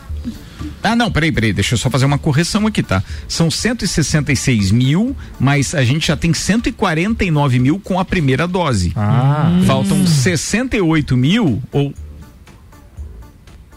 [0.82, 3.02] ah, não, peraí, peraí, deixa eu só fazer uma correção aqui, tá?
[3.28, 8.92] São 166 mil, mas a gente já tem 149 mil com a primeira dose.
[8.94, 9.60] Ah.
[9.66, 10.06] Faltam hum.
[10.06, 11.92] 68 mil, ou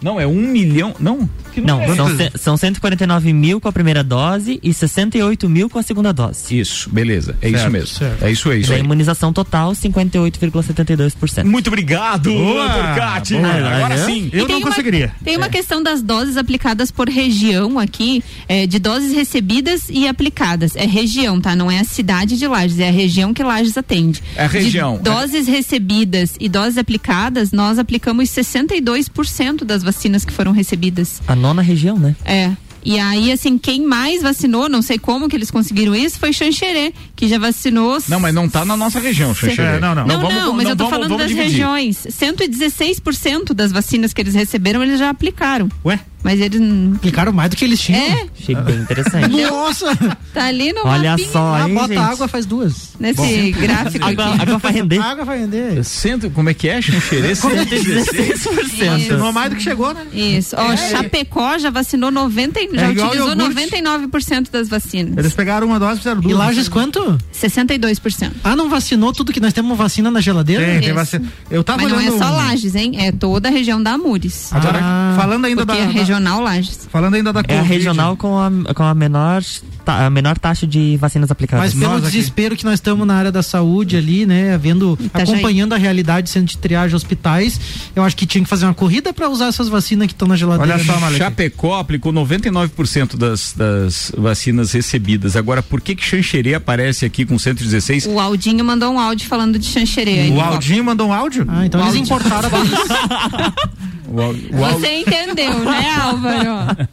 [0.01, 0.95] não, é um milhão.
[0.99, 5.79] Não, não, é são, são 149 mil com a primeira dose e 68 mil com
[5.79, 6.59] a segunda dose.
[6.59, 7.35] Isso, beleza.
[7.41, 7.87] É certo, isso mesmo.
[7.87, 8.25] Certo.
[8.25, 8.71] É isso, é isso.
[8.71, 11.43] E a imunização total, 58,72%.
[11.43, 13.35] Muito obrigado, doutor Cate.
[13.35, 14.29] Agora sim.
[14.31, 15.11] Eu não conseguiria.
[15.23, 15.49] tem uma é.
[15.49, 20.75] questão das doses aplicadas por região aqui, é, de doses recebidas e aplicadas.
[20.75, 21.55] É região, tá?
[21.55, 24.21] Não é a cidade de Lages, é a região que Lages atende.
[24.35, 24.97] É a região.
[24.97, 31.21] De doses recebidas e doses aplicadas, nós aplicamos 62% das vacinas que foram recebidas.
[31.27, 32.15] A nona região, né?
[32.25, 32.51] É.
[32.81, 36.93] E aí, assim, quem mais vacinou, não sei como que eles conseguiram isso, foi Xanxerê,
[37.13, 37.97] que já vacinou.
[38.07, 39.75] Não, mas não tá na nossa região, Xanxerê.
[39.77, 40.07] É, não, não.
[40.07, 41.51] Não, não, vamos- mas eu tô vamos- falando vamos das dividir.
[41.51, 42.07] regiões.
[42.09, 45.69] 116% das vacinas que eles receberam, eles já aplicaram.
[45.85, 45.99] Ué?
[46.23, 46.59] Mas eles.
[46.59, 48.01] não- Aplicaram mais do que eles tinham.
[48.01, 49.29] É, Achei bem interessante.
[49.41, 49.95] Nossa!
[50.33, 51.97] tá ali no Olha mapinha, só, Ah, hein, bota gente?
[51.97, 52.89] água, faz duas.
[52.99, 54.41] nesse gráfico Água, aqui.
[54.41, 54.99] água vai render.
[54.99, 55.83] Água vai render.
[55.83, 57.33] Cento, como é que é, Xanxerê?
[57.35, 58.43] 116?
[58.43, 58.89] 16%.
[58.89, 60.05] Vacinou mais do que chegou, né?
[60.13, 60.55] Isso.
[60.57, 63.55] Ó, Chapecó já vacinou 90, e- já É igual utilizou iogurte.
[63.55, 65.17] 99% das vacinas.
[65.17, 66.33] Eles pegaram uma dose e fizeram duas.
[66.33, 67.17] E Lages quanto?
[67.33, 68.31] 62%.
[68.43, 70.65] Ah, não vacinou tudo que nós temos vacina na geladeira?
[70.65, 71.25] Tem, tem vacina.
[71.49, 72.17] Eu tava Mas não é olhando.
[72.17, 72.93] só Lages, hein?
[72.97, 74.51] É toda a região da Amures.
[74.51, 76.87] Agora, Ah, falando ainda da, é da- regional Lages.
[76.91, 77.67] Falando ainda da É a Covid.
[77.73, 79.41] regional com a, com a menor
[79.89, 81.65] ta- a menor taxa de vacinas aplicadas.
[81.65, 82.11] Mas pelo Nós aqui.
[82.11, 85.33] desespero que nós estamos na área da saúde ali, né, vendo, Itajaí.
[85.33, 87.59] acompanhando a realidade centro de triagem hospitais,
[87.95, 90.35] eu acho que tinha que fazer uma corrida para usar essas vacinas que estão na
[90.35, 90.75] geladeira.
[90.75, 90.99] Olha só, né?
[90.99, 91.17] Malek.
[91.17, 95.35] Chapecó aplicou 99% das, das vacinas recebidas.
[95.35, 98.05] Agora, por que que Xanxerê aparece aqui com 116?
[98.05, 100.19] O Aldinho mandou um áudio falando de Xanxerê.
[100.21, 100.31] aí.
[100.31, 101.45] O Aldinho mandou um áudio?
[101.47, 102.03] Ah, então O eles áudio.
[102.03, 102.49] importaram
[104.11, 104.33] o Al-
[104.73, 106.87] Você entendeu, né, Álvaro?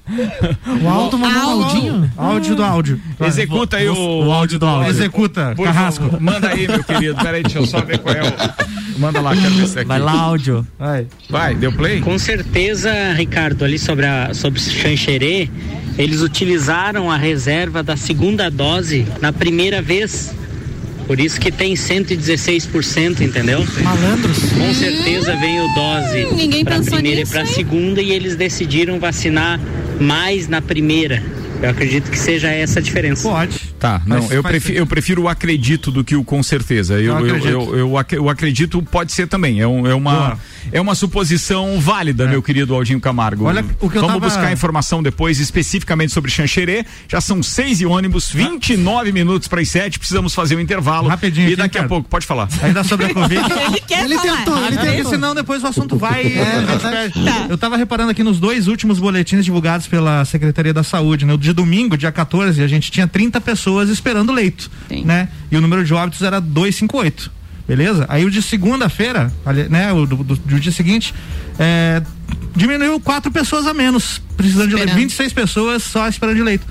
[0.82, 2.10] O Aldo mandou um Áudio.
[2.16, 2.85] Áudio do áudio.
[3.20, 3.94] Executa aí o,
[4.26, 4.90] o áudio do áudio.
[4.90, 6.04] Executa, Por Carrasco.
[6.04, 7.16] favor, manda aí, meu querido.
[7.22, 8.98] Peraí, deixa eu só ver qual é o.
[8.98, 9.88] Manda lá, quero ver esse aqui.
[9.88, 10.66] Vai lá, áudio.
[10.78, 11.06] Vai.
[11.28, 12.00] Vai, deu play?
[12.00, 15.50] Com certeza, Ricardo, ali sobre, a, sobre Xanxerê,
[15.98, 20.34] eles utilizaram a reserva da segunda dose na primeira vez.
[21.06, 23.64] Por isso que tem 116%, entendeu?
[23.82, 24.38] Malandros.
[24.50, 27.52] Com certeza veio dose ninguém para a pensou primeira e nisso, para a hein?
[27.54, 29.60] segunda e eles decidiram vacinar
[30.00, 31.22] mais na primeira.
[31.62, 33.28] Eu acredito que seja essa a diferença.
[33.28, 33.58] Pode.
[33.78, 36.94] Tá, não, eu prefiro, eu prefiro o acredito do que o com certeza.
[36.94, 37.48] Eu, Eu eu, acredito.
[37.48, 39.60] eu, eu, ac- eu acredito pode ser também.
[39.60, 40.38] É, um- é uma, Boa.
[40.72, 43.44] É uma suposição válida, meu querido Aldinho Camargo.
[43.44, 46.84] Olha o que eu Vamos tava- buscar informação depois, especificamente sobre Xanxerê.
[47.08, 49.98] Já são seis e ônibus, 29 minutos para as sete.
[49.98, 51.08] Precisamos fazer um intervalo.
[51.08, 52.48] Rapidinho E aqui, daqui a pouco, pode falar.
[52.62, 53.40] Ainda sobre a Covid.
[53.40, 54.36] Ele quer Ele falar.
[54.38, 55.10] tentou, ele Porque tentou.
[55.10, 56.26] senão depois o assunto vai.
[56.36, 57.12] É, verdade.
[57.48, 61.32] Eu tava reparando aqui nos dois últimos boletins divulgados pela Secretaria da Saúde, né?
[61.34, 65.04] O de domingo, dia 14, a gente tinha 30 pessoas esperando leito, Sim.
[65.04, 65.28] né?
[65.50, 67.30] E o número de óbitos era 258.
[67.66, 68.06] Beleza?
[68.08, 69.32] Aí o de segunda-feira,
[69.68, 71.12] né, o do, do- do dia seguinte,
[71.58, 72.00] é,
[72.54, 74.88] diminuiu quatro pessoas a menos, precisando de leito.
[74.90, 75.02] Esperando.
[75.02, 76.64] 26 pessoas só esperando de leito.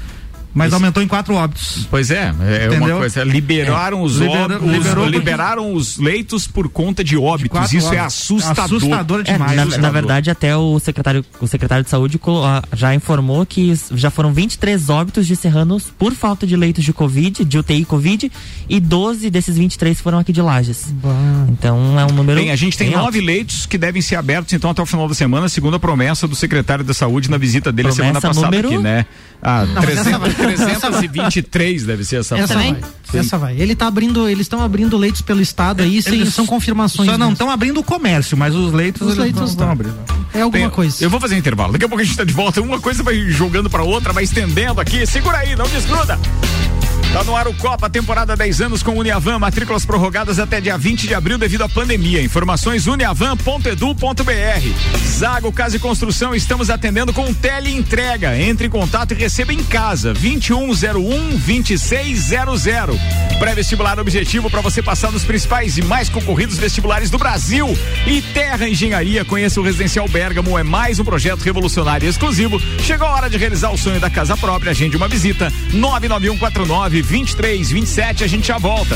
[0.56, 1.86] Mas aumentou em quatro óbitos.
[1.92, 2.98] Pois é, é uma Entendeu?
[2.98, 3.24] coisa.
[3.26, 7.52] Liberaram os Libera- óbitos, liberaram os leitos por conta de óbitos.
[7.52, 8.06] quatro Isso é óbitos.
[8.06, 8.78] assustador.
[8.78, 9.56] Assustador É, demais.
[9.56, 9.82] na, assustador.
[9.82, 14.32] na verdade, até o secretário, o secretário de saúde ah, já informou que já foram
[14.34, 18.32] 23 óbitos de serranos por falta de leitos de Covid, de UTI Covid,
[18.70, 20.94] e 12 desses 23 foram aqui de Lages.
[21.50, 22.40] Então é um número.
[22.40, 25.14] Bem, a gente tem nove leitos que devem ser abertos então até o final da
[25.14, 28.68] semana, segundo a promessa do secretário da Saúde na visita dele Promessa semana passada número?
[28.70, 29.06] aqui, né?
[29.42, 30.45] Ah, mas essa 300, vai.
[30.54, 32.38] 323 deve ser essa.
[32.38, 32.78] Essa vai.
[33.14, 33.56] Essa vai.
[33.60, 37.10] Ele tá abrindo, eles estão abrindo leitos pelo estado aí, sem, Eles são confirmações.
[37.10, 39.66] Só não estão abrindo o comércio, mas os leitos Os eles leitos não estão.
[39.68, 39.94] vão abrir.
[40.34, 41.04] É alguma coisa.
[41.04, 41.74] Eu vou fazer um intervalo.
[41.74, 42.62] Daqui a pouco a gente tá de volta.
[42.62, 45.06] Uma coisa vai jogando pra outra, vai estendendo aqui.
[45.06, 46.20] Segura aí, não desgruda.
[47.14, 51.08] Tá no ar o Copa, temporada 10 anos com Uniavan, matrículas prorrogadas até dia 20
[51.08, 52.22] de abril devido à pandemia.
[52.22, 55.08] Informações uniavan.edu.br.
[55.08, 58.38] Zago Casa e Construção, estamos atendendo com teleentrega.
[58.38, 60.14] Entre em contato e receba em casa.
[60.14, 62.64] 2101 2600.
[63.40, 67.68] Pré-vestibular objetivo para você passar nos principais e mais concorridos vestibulares do Brasil.
[68.06, 72.60] E Terra Engenharia, conheça o Residencial Bergamo, é mais um projeto revolucionário e exclusivo.
[72.82, 74.72] Chegou a hora de realizar o sonho da casa própria.
[74.72, 75.52] Agende uma visita.
[75.72, 78.24] 99149 2327.
[78.24, 78.96] A gente já volta.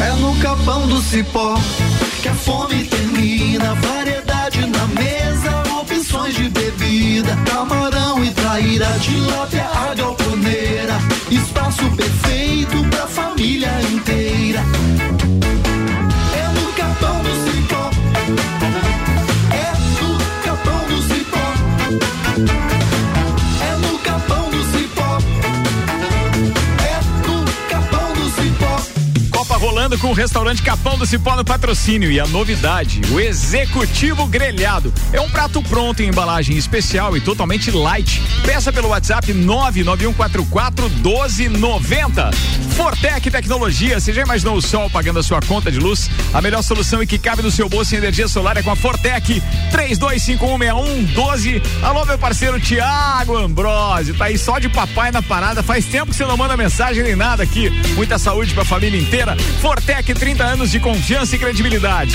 [0.00, 1.54] É no capão do cipó
[2.22, 3.74] que a fome termina.
[3.74, 10.98] variedade na mesa, opções de bebida, camarão e traíra, tilápia, a galponeira,
[11.30, 14.60] espaço perfeito pra família inteira.
[16.34, 17.90] É no Capão do Cipó.
[29.62, 32.10] Rolando com o restaurante Capão do Cipó no patrocínio.
[32.10, 34.92] E a novidade, o Executivo Grelhado.
[35.12, 38.20] É um prato pronto em embalagem especial e totalmente light.
[38.44, 42.30] Peça pelo WhatsApp 99144 1290.
[42.72, 46.10] Fortec Tecnologia, você já imaginou o sol pagando a sua conta de luz?
[46.34, 48.74] A melhor solução e que cabe no seu bolso em energia solar é com a
[48.74, 51.62] Fortec 32516112.
[51.82, 55.62] Alô, meu parceiro Tiago Ambrosio, tá aí só de papai na parada.
[55.62, 57.70] Faz tempo que você não manda mensagem nem nada aqui.
[57.94, 59.36] Muita saúde pra família inteira.
[59.60, 62.14] Fortec, 30 anos de confiança e credibilidade.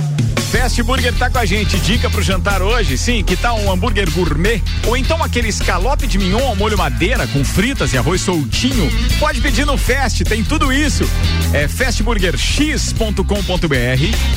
[0.51, 1.79] Fast Burger tá com a gente.
[1.79, 4.61] Dica pro jantar hoje, sim, que tal um hambúrguer gourmet?
[4.85, 8.91] Ou então aquele escalope de mignon ao molho madeira com fritas e arroz soltinho?
[9.17, 11.09] Pode pedir no Fast, tem tudo isso.
[11.53, 13.21] É fastburgerx.com.br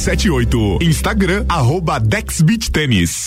[0.00, 0.78] 9878.
[0.80, 3.26] Instagram, arroba Dex Beach Tênis.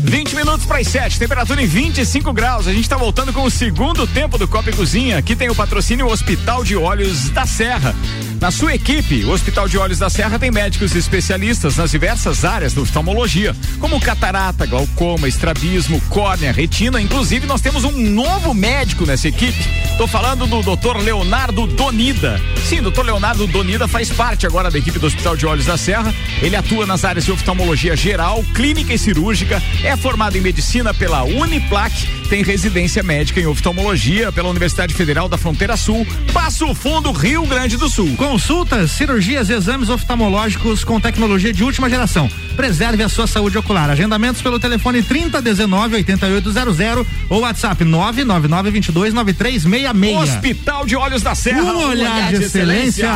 [0.03, 2.67] 20 minutos para as 7, temperatura em 25 graus.
[2.67, 5.17] A gente está voltando com o segundo tempo do Copa e Cozinha.
[5.17, 7.95] Aqui tem o patrocínio Hospital de Olhos da Serra.
[8.39, 12.73] Na sua equipe, o Hospital de Olhos da Serra tem médicos especialistas nas diversas áreas
[12.73, 16.99] da oftalmologia, como catarata, glaucoma, estrabismo, córnea, retina.
[16.99, 19.63] Inclusive, nós temos um novo médico nessa equipe.
[19.97, 20.97] Tô falando do Dr.
[20.97, 22.41] Leonardo Donida.
[22.67, 23.03] Sim, Dr.
[23.03, 26.11] Leonardo Donida faz parte agora da equipe do Hospital de Olhos da Serra.
[26.41, 29.61] Ele atua nas áreas de oftalmologia geral, clínica e cirúrgica.
[29.83, 35.37] É formado em medicina pela Uniplac, tem residência médica em oftalmologia pela Universidade Federal da
[35.37, 38.15] Fronteira Sul, Passo Fundo, Rio Grande do Sul.
[38.15, 42.29] Consultas, cirurgias, exames oftalmológicos com tecnologia de última geração.
[42.55, 43.89] Preserve a sua saúde ocular.
[43.89, 50.35] Agendamentos pelo telefone 3019 8800 ou WhatsApp 999 22 9366.
[50.35, 51.63] Hospital de Olhos da Serra.
[51.63, 53.09] Um olhar de excelência.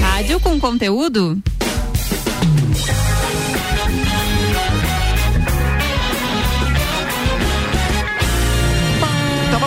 [0.00, 1.42] Rádio com conteúdo?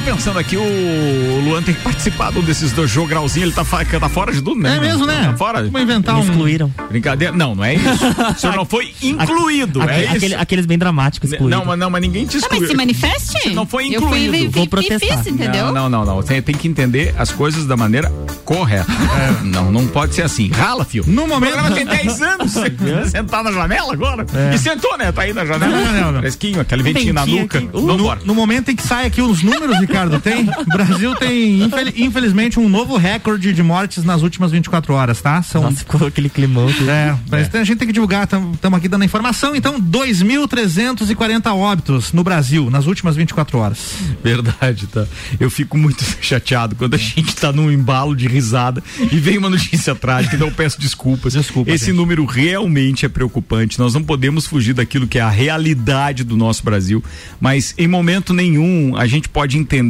[0.03, 3.99] Tava pensando aqui, o Luan tem que participar de um desses dois jogralzinhos, ele tá,
[3.99, 4.77] tá fora de tudo, né?
[4.77, 5.25] É mesmo, né?
[5.31, 5.63] Tá fora.
[5.63, 6.21] Vamos inventar um.
[6.21, 6.73] excluíram.
[6.89, 7.35] Brincadeira.
[7.35, 7.87] Não, não é isso.
[8.35, 10.15] O senhor não foi incluído, Aque- é isso.
[10.15, 11.57] aquele- aqueles bem dramáticos excluídos.
[11.59, 12.67] Não, mas, não, mas ninguém te Ah, mas excluiu.
[12.69, 13.39] se manifeste?
[13.43, 14.31] Você não foi Eu fui incluído.
[14.31, 15.17] vi- vi- Vou protestar.
[15.19, 15.65] fiz, entendeu?
[15.67, 16.15] Não, não, não, não.
[16.17, 18.11] Você tem que entender as coisas da maneira
[18.43, 18.91] correta.
[18.91, 19.43] É.
[19.43, 20.49] Não, não pode ser assim.
[20.49, 21.03] Rala, filho.
[21.07, 22.51] No momento- O programa tem 10 anos.
[23.11, 24.25] Sentar na janela agora?
[24.53, 25.11] E sentou, né?
[25.11, 25.71] Tá aí na janela.
[25.77, 26.19] Não, não, não.
[26.21, 27.59] Fresquinho, aquele ventinho na nuca.
[27.59, 28.19] Uh, Vamos No, embora.
[28.25, 30.49] no momento em que sai aqui os números, Ricardo, tem.
[30.49, 35.41] O Brasil tem, infel- infelizmente, um novo recorde de mortes nas últimas 24 horas, tá?
[35.43, 35.63] São.
[35.63, 36.67] Nossa, ficou aquele climão.
[36.67, 36.89] aqui.
[36.89, 39.55] É, mas a gente tem que divulgar, estamos aqui dando a informação.
[39.55, 43.95] Então, 2.340 óbitos no Brasil nas últimas 24 horas.
[44.23, 45.05] Verdade, tá?
[45.39, 49.49] Eu fico muito chateado quando a gente tá num embalo de risada e vem uma
[49.49, 51.33] notícia trágica, então eu peço desculpas.
[51.33, 51.95] Desculpa, Esse gente.
[51.95, 53.79] número realmente é preocupante.
[53.79, 57.03] Nós não podemos fugir daquilo que é a realidade do nosso Brasil,
[57.39, 59.80] mas em momento nenhum a gente pode entender,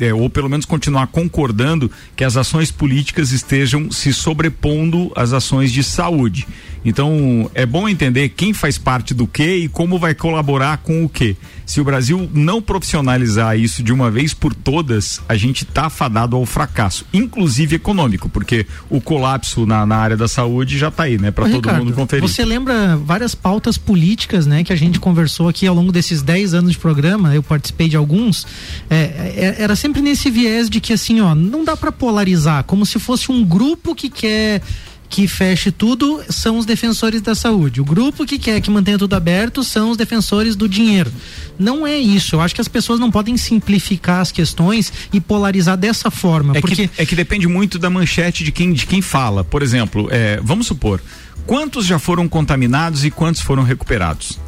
[0.00, 5.72] é, ou pelo menos continuar concordando, que as ações políticas estejam se sobrepondo às ações
[5.72, 6.46] de saúde.
[6.86, 11.08] Então, é bom entender quem faz parte do que e como vai colaborar com o
[11.08, 11.36] que.
[11.66, 16.36] Se o Brasil não profissionalizar isso de uma vez por todas, a gente está fadado
[16.36, 21.18] ao fracasso, inclusive econômico, porque o colapso na, na área da saúde já está aí,
[21.18, 22.22] né, para todo Ricardo, mundo conferir.
[22.22, 26.54] Você lembra várias pautas políticas, né, que a gente conversou aqui ao longo desses 10
[26.54, 28.46] anos de programa, eu participei de alguns,
[28.88, 32.86] é, é, era sempre nesse viés de que assim, ó, não dá para polarizar, como
[32.86, 34.62] se fosse um grupo que quer
[35.08, 37.80] que feche tudo são os defensores da saúde.
[37.80, 41.12] O grupo que quer que mantenha tudo aberto são os defensores do dinheiro.
[41.58, 42.36] Não é isso.
[42.36, 46.60] Eu acho que as pessoas não podem simplificar as questões e polarizar dessa forma, É,
[46.60, 49.44] porque que, é que depende muito da manchete de quem, de quem fala.
[49.44, 51.00] Por exemplo, é, vamos supor,
[51.46, 54.38] quantos já foram contaminados e quantos foram recuperados?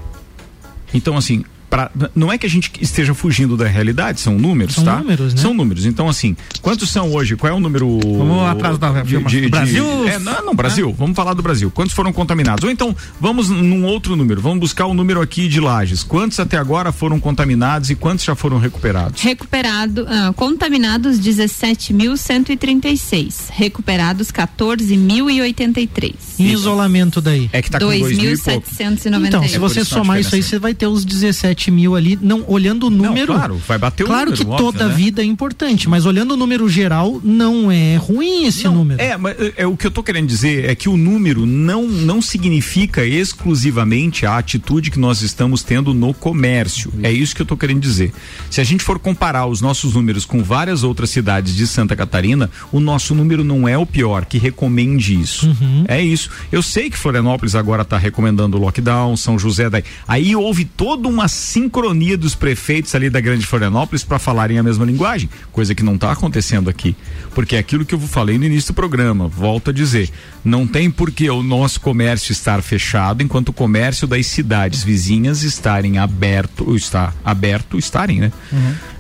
[0.93, 4.85] Então, assim, pra, não é que a gente esteja fugindo da realidade, são números, São
[4.85, 4.99] tá?
[4.99, 5.41] números, né?
[5.41, 5.85] São números.
[5.87, 7.37] Então, assim, quantos são hoje?
[7.37, 7.99] Qual é o número?
[8.03, 9.85] Vamos atrás da de, de- de- Brasil?
[10.09, 10.95] É, não, não, Brasil.
[10.97, 11.71] Vamos falar do Brasil.
[11.71, 12.65] Quantos foram contaminados?
[12.65, 14.41] Ou então, vamos num outro número.
[14.41, 16.03] Vamos buscar o número aqui de Lages.
[16.03, 19.21] Quantos até agora foram contaminados e quantos já foram recuperados?
[19.23, 26.15] Recuperado, ah, contaminados 17.136, recuperados 14.083.
[26.39, 27.49] em isolamento daí.
[27.53, 28.69] É que tá com dois mil e pouco.
[28.71, 29.27] 2.791.
[29.27, 30.49] Então, se É você é somar isso aí, diferença.
[30.49, 33.35] você vai ter os 17 mil ali, não olhando o número.
[33.35, 34.95] claro, vai bater o Claro número, que óbvio, toda né?
[34.95, 39.01] vida é importante, mas olhando o número geral, não é ruim esse número.
[39.01, 41.87] É, mas é, é, o que eu tô querendo dizer é que o número não,
[41.87, 46.93] não significa exclusivamente a atitude que nós estamos tendo no comércio.
[47.03, 48.13] É isso que eu tô querendo dizer.
[48.51, 52.51] Se a gente for comparar os nossos números com várias outras cidades de Santa Catarina,
[52.71, 55.49] o nosso número não é o pior que recomende isso.
[55.87, 56.31] É isso.
[56.53, 59.85] Eu sei que Florianópolis agora está recomendando o lockdown, São José daí.
[60.07, 64.85] Aí houve toda uma sincronia dos prefeitos ali da Grande Florianópolis para falarem a mesma
[64.85, 66.95] linguagem, coisa que não está acontecendo aqui.
[67.35, 70.11] Porque é aquilo que eu falei no início do programa, volto a dizer,
[70.45, 75.43] não tem por que o nosso comércio estar fechado enquanto o comércio das cidades vizinhas
[75.43, 78.33] estarem aberto, ou está aberto, estarem, né?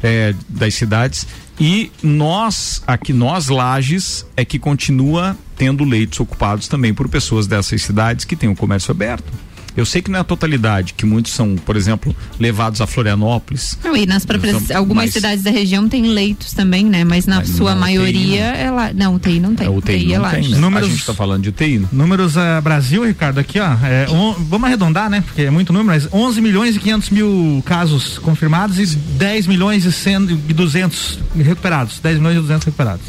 [0.03, 1.27] É, das cidades
[1.61, 7.83] e nós, aqui nós, Lages, é que continua tendo leitos ocupados também por pessoas dessas
[7.83, 9.33] cidades que têm o comércio aberto.
[9.79, 13.79] Eu sei que não é a totalidade, que muitos são, por exemplo, levados a Florianópolis.
[13.85, 17.05] Não, e nas próprias, Então, algumas mas- cidades da região tem leitos também, né?
[17.05, 18.93] Mas na Mas sua maioria UTI é lá.
[18.93, 19.66] Não, UTI não tem.
[19.66, 20.31] É, UTI é não lá.
[20.31, 20.59] tem, né?
[20.59, 21.79] Números- A gente tá falando de UTI.
[21.79, 21.89] né?
[21.93, 25.20] Números eh, Brasil, Ricardo, aqui ó, é, on- vamos arredondar, né?
[25.20, 29.85] Porque é muito número, mas 11 milhões e 500 mil casos confirmados e 10 milhões
[29.85, 32.01] e, 100, e 200 recuperados.
[32.01, 33.07] 10 milhões e 200 recuperados.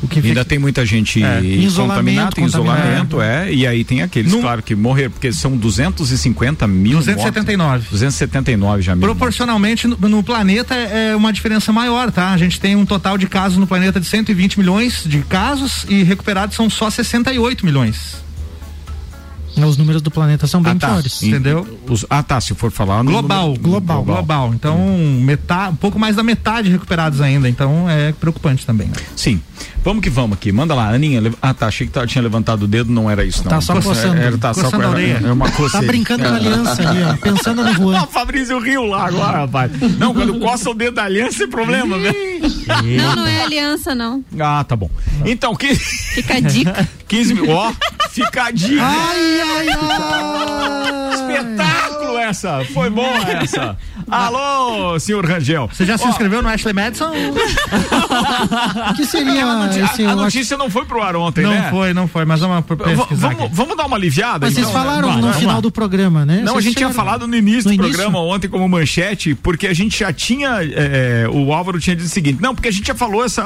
[0.00, 3.82] O que Ainda fica- tem muita gente É, contaminada, isolamento, em isolamento, é, e aí
[3.82, 7.68] tem aqueles, claro, que morreram, porque são 250 mil 279.
[7.72, 7.90] mortos.
[7.90, 12.30] 279 já mil Proporcionalmente no, no planeta é é uma diferença maior, tá?
[12.32, 16.02] A gente tem um total de casos no planeta de 120 milhões de casos e
[16.02, 18.16] recuperados são só 68 milhões.
[19.66, 20.86] Os números do planeta são bem Ah, tá.
[20.88, 21.20] piores.
[21.22, 21.32] E-
[21.88, 22.40] os- ah, tá.
[22.40, 24.54] Se for falar no Global, número- global, global.
[24.54, 24.78] Então,
[25.22, 27.48] metade, um pouco mais da metade recuperados ainda.
[27.48, 28.88] Então, é preocupante também.
[28.88, 28.94] né?
[29.16, 29.40] Sim.
[29.84, 30.52] Vamos que vamos aqui.
[30.52, 31.20] Manda lá, Aninha.
[31.20, 31.66] lev- Ah, tá.
[31.66, 33.50] Achei que tá- tinha levantado o dedo, não era isso, não.
[33.50, 34.16] Tá só Coça- coçando.
[34.20, 35.20] Era, tá só Coçando com- a orelha.
[35.26, 35.86] É uma Tá coceira.
[35.86, 36.36] brincando com a É.
[36.36, 38.00] aliança ali, ó, pensando no Juan.
[38.00, 39.70] Ó, o Fabrício riu lá agora, rapaz.
[39.98, 42.16] Não, quando coça o dedo da aliança é problema, velho.
[42.98, 44.22] Não, não é aliança, não.
[44.38, 44.90] Ah, tá bom.
[45.24, 45.74] Então, que...
[45.74, 46.88] Fica a dica.
[47.08, 47.50] 15 mil.
[47.50, 47.72] Ó,
[48.08, 48.82] fica a dica.
[48.82, 51.12] Ai, ai, ai.
[51.14, 51.77] Espetáculo
[52.28, 52.64] essa.
[52.72, 53.08] Foi boa
[53.42, 53.76] essa.
[54.10, 55.68] Alô, senhor Rangel.
[55.72, 57.10] Você já se inscreveu no Ashley Madison?
[58.90, 60.04] O que seria esse.
[60.04, 61.68] A, a eu acho- notícia não foi pro ar ontem, não né?
[61.70, 64.46] foi, não foi, mas vamos pesquisar Vamos, vamos dar uma aliviada?
[64.46, 64.86] Mas vocês então, né?
[64.88, 65.60] falaram Vai, no final lá.
[65.60, 66.36] do programa, né?
[66.42, 67.92] Não, a Vocês gente tinha falado no início No do início?
[68.02, 72.10] programa ontem como manchete, porque a gente já tinha, é, o Álvaro tinha dito o
[72.10, 73.44] seguinte, não, porque a gente já falou essa,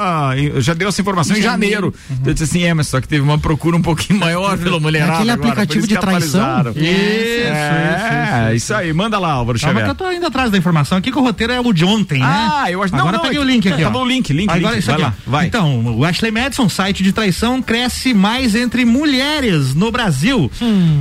[0.57, 1.93] já deu essa informação em janeiro.
[2.25, 5.13] Eu disse assim, é, mas só que teve uma procura um pouquinho maior pela mulherada
[5.13, 6.61] Aquele agora, aplicativo isso de traição?
[6.75, 9.89] Isso, é, isso, isso, aí, manda lá, Álvaro Calma que Xavier.
[9.89, 12.25] eu tô indo atrás da informação aqui que o roteiro é o de ontem, né?
[12.27, 13.91] Ah, eu acho- Agora não, peguei é o link aqui, tá ó.
[13.91, 14.79] no link, link, Agora link.
[14.79, 15.31] isso Vai aqui, lá, ó.
[15.31, 15.45] vai.
[15.47, 20.49] Então, o Ashley Madison, site de traição, cresce mais entre mulheres no Brasil.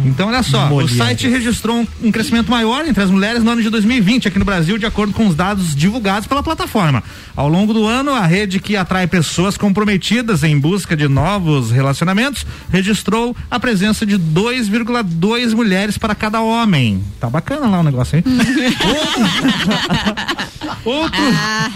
[0.05, 0.95] Então, olha só, mulheres.
[0.95, 4.39] o site registrou um, um crescimento maior entre as mulheres no ano de 2020 aqui
[4.39, 7.03] no Brasil, de acordo com os dados divulgados pela plataforma.
[7.35, 12.45] Ao longo do ano, a rede que atrai pessoas comprometidas em busca de novos relacionamentos
[12.71, 17.03] registrou a presença de 2,2 mulheres para cada homem.
[17.21, 18.25] Tá bacana lá o negócio, hein?
[20.85, 21.69] Outro, Ah,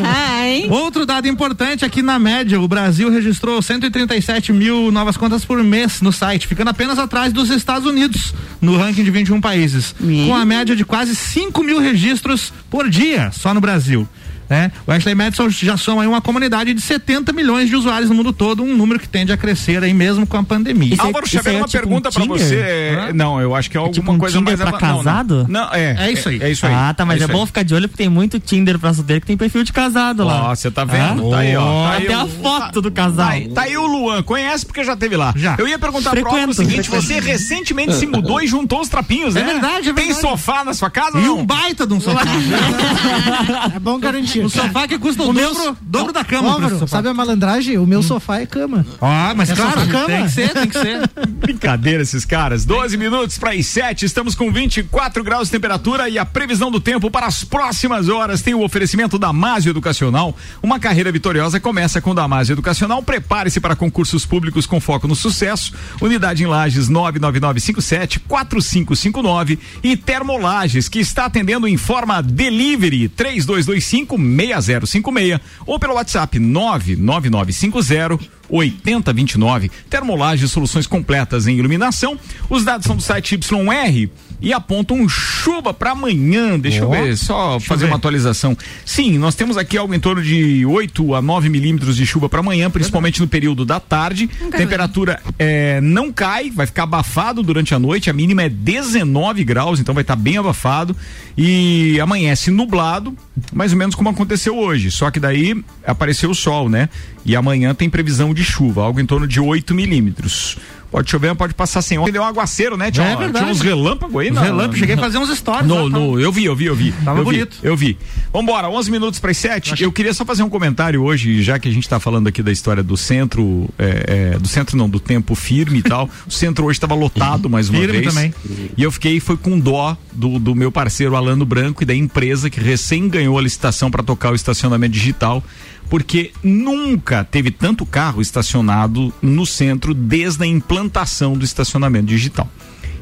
[0.68, 6.00] outro dado importante aqui na média, o Brasil registrou 137 mil novas contas por mês
[6.00, 9.94] no site, ficando apenas atrás dos Estados Unidos no ranking de 21 países,
[10.26, 14.08] com a média de quase 5 mil registros por dia só no Brasil.
[14.48, 14.70] Né?
[14.86, 18.32] O Ashley Madison já soma aí uma comunidade de 70 milhões de usuários no mundo
[18.32, 20.94] todo, um número que tende a crescer aí mesmo com a pandemia.
[20.98, 22.96] Álvaro Xavier, uma pergunta pra você.
[23.14, 25.04] Não, eu acho que é alguma tipo um coisa Tinder mais pra ava- não, não.
[25.04, 25.46] casado?
[25.48, 25.96] Não, é.
[26.06, 26.42] É isso aí.
[26.42, 26.72] É, isso aí.
[26.74, 27.46] Ah, tá, mas é, isso bom aí.
[27.46, 30.50] ficar de olho porque tem muito Tinder pra solteiro que tem perfil de casado lá.
[30.50, 31.26] Ó, você tá vendo?
[31.28, 31.30] Ah?
[31.30, 31.84] Tá aí, ó.
[31.88, 33.26] Tá aí Até o- a foto do casal.
[33.26, 35.32] Tá aí, tá aí o Luan, conhece porque já teve lá.
[35.36, 35.56] Já.
[35.58, 37.02] Eu ia perguntar pro Álvaro o seguinte: frequento.
[37.06, 39.52] você recentemente se mudou e juntou os trapinhos, É né?
[39.52, 40.20] verdade, é Tem verdade.
[40.20, 41.38] sofá na sua casa E não?
[41.38, 42.20] um baita de um sofá.
[43.74, 44.35] É bom garantir.
[44.40, 46.52] Um sofá que custa o, O meu- dobro, dobro da cama.
[46.52, 47.78] Álvaro, sabe a malandragem?
[47.78, 48.84] O meu sofá é cama.
[49.00, 50.06] Ah, mas É claro, sofá-cama.
[50.06, 51.10] tem que ser, tem que ser.
[51.28, 52.64] Brincadeira esses caras.
[52.64, 56.80] 12 minutos para as 7, estamos com 24 graus de temperatura e a previsão do
[56.80, 60.36] tempo para as próximas horas tem o oferecimento da Damásio Educacional.
[60.62, 63.02] Uma carreira vitoriosa começa com Damásio Educacional.
[63.02, 65.72] Prepare-se para concursos públicos com foco no sucesso.
[66.00, 75.40] Unidade em Lages 99957 4559 e Termolages, que está atendendo em forma delivery 3225 6056
[75.64, 79.70] ou pelo WhatsApp 99950 8029.
[79.90, 82.18] Termolage soluções completas em iluminação.
[82.48, 84.08] Os dados são do site YR
[84.40, 86.58] e apontam chuva para amanhã.
[86.58, 87.90] Deixa eu Ó, ver, só deixa eu fazer ver.
[87.90, 88.56] uma atualização.
[88.84, 92.40] Sim, nós temos aqui algo em torno de 8 a 9 milímetros de chuva para
[92.40, 94.28] amanhã, principalmente no período da tarde.
[94.40, 98.10] Nunca Temperatura é, não cai, vai ficar abafado durante a noite.
[98.10, 100.96] A mínima é 19 graus, então vai estar bem abafado.
[101.36, 103.14] E amanhece nublado,
[103.52, 104.90] mais ou menos como aconteceu hoje.
[104.90, 106.88] Só que daí apareceu o sol, né?
[107.24, 110.56] E amanhã tem previsão de chuva, algo em torno de 8 milímetros.
[110.96, 112.10] Pode chover, pode passar sem ontem.
[112.10, 112.90] Deu um aguaceiro, né?
[112.90, 113.44] Tinha, É verdade.
[113.44, 114.40] tinha uns relâmpagos aí, não?
[114.40, 115.66] relâmpagos, cheguei a fazer uns stories.
[115.66, 116.90] No, no, eu vi, eu vi, eu vi.
[117.04, 117.58] Tava eu vi, bonito.
[117.62, 117.98] eu vi.
[118.32, 119.82] Vambora, 11 minutos para as 7.
[119.82, 122.50] Eu queria só fazer um comentário hoje, já que a gente está falando aqui da
[122.50, 126.08] história do centro, é, é, do centro não, do tempo firme e tal.
[126.26, 128.14] O centro hoje estava lotado mais uma Firme vez.
[128.14, 128.34] também.
[128.74, 132.48] E eu fiquei, foi com dó do, do meu parceiro Alano Branco e da empresa
[132.48, 135.44] que recém ganhou a licitação para tocar o estacionamento digital.
[135.88, 142.50] Porque nunca teve tanto carro estacionado no centro desde a implantação do estacionamento digital.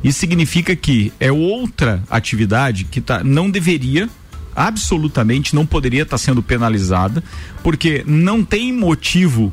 [0.02, 4.08] Isso significa que é outra atividade que tá, não deveria,
[4.54, 7.24] absolutamente não poderia estar sendo penalizada,
[7.62, 9.52] porque não tem motivo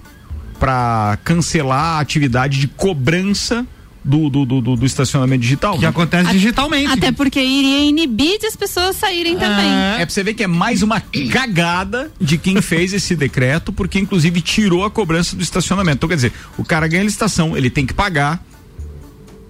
[0.59, 3.65] para cancelar a atividade de cobrança
[4.03, 5.77] do, do, do, do- do estacionamento digital.
[5.77, 6.91] Que acontece digitalmente.
[6.91, 9.71] Até porque iria inibir de as pessoas saírem também.
[9.99, 10.99] É pra você ver que é mais uma
[11.31, 15.97] cagada de quem fez esse decreto, porque inclusive tirou a cobrança do estacionamento.
[15.97, 18.43] Então, quer dizer, o cara ganha licitação, ele tem que pagar.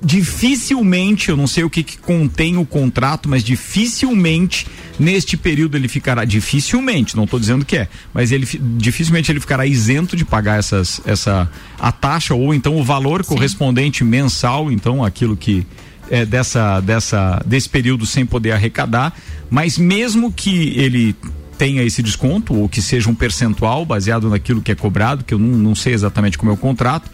[0.03, 4.65] Dificilmente, eu não sei o que, que contém o contrato, mas dificilmente
[4.99, 6.25] neste período ele ficará.
[6.25, 10.57] Dificilmente, não estou dizendo que é, mas ele fi- dificilmente ele ficará isento de pagar
[10.57, 11.49] essas, essa
[11.79, 15.65] a taxa ou então o valor correspondente mensal, então aquilo que
[16.09, 19.13] é, dessa, dessa, desse período sem poder arrecadar,
[19.51, 21.15] mas mesmo que ele
[21.59, 25.37] tenha esse desconto ou que seja um percentual baseado naquilo que é cobrado, que eu
[25.37, 27.09] não, não sei exatamente como é o contrato,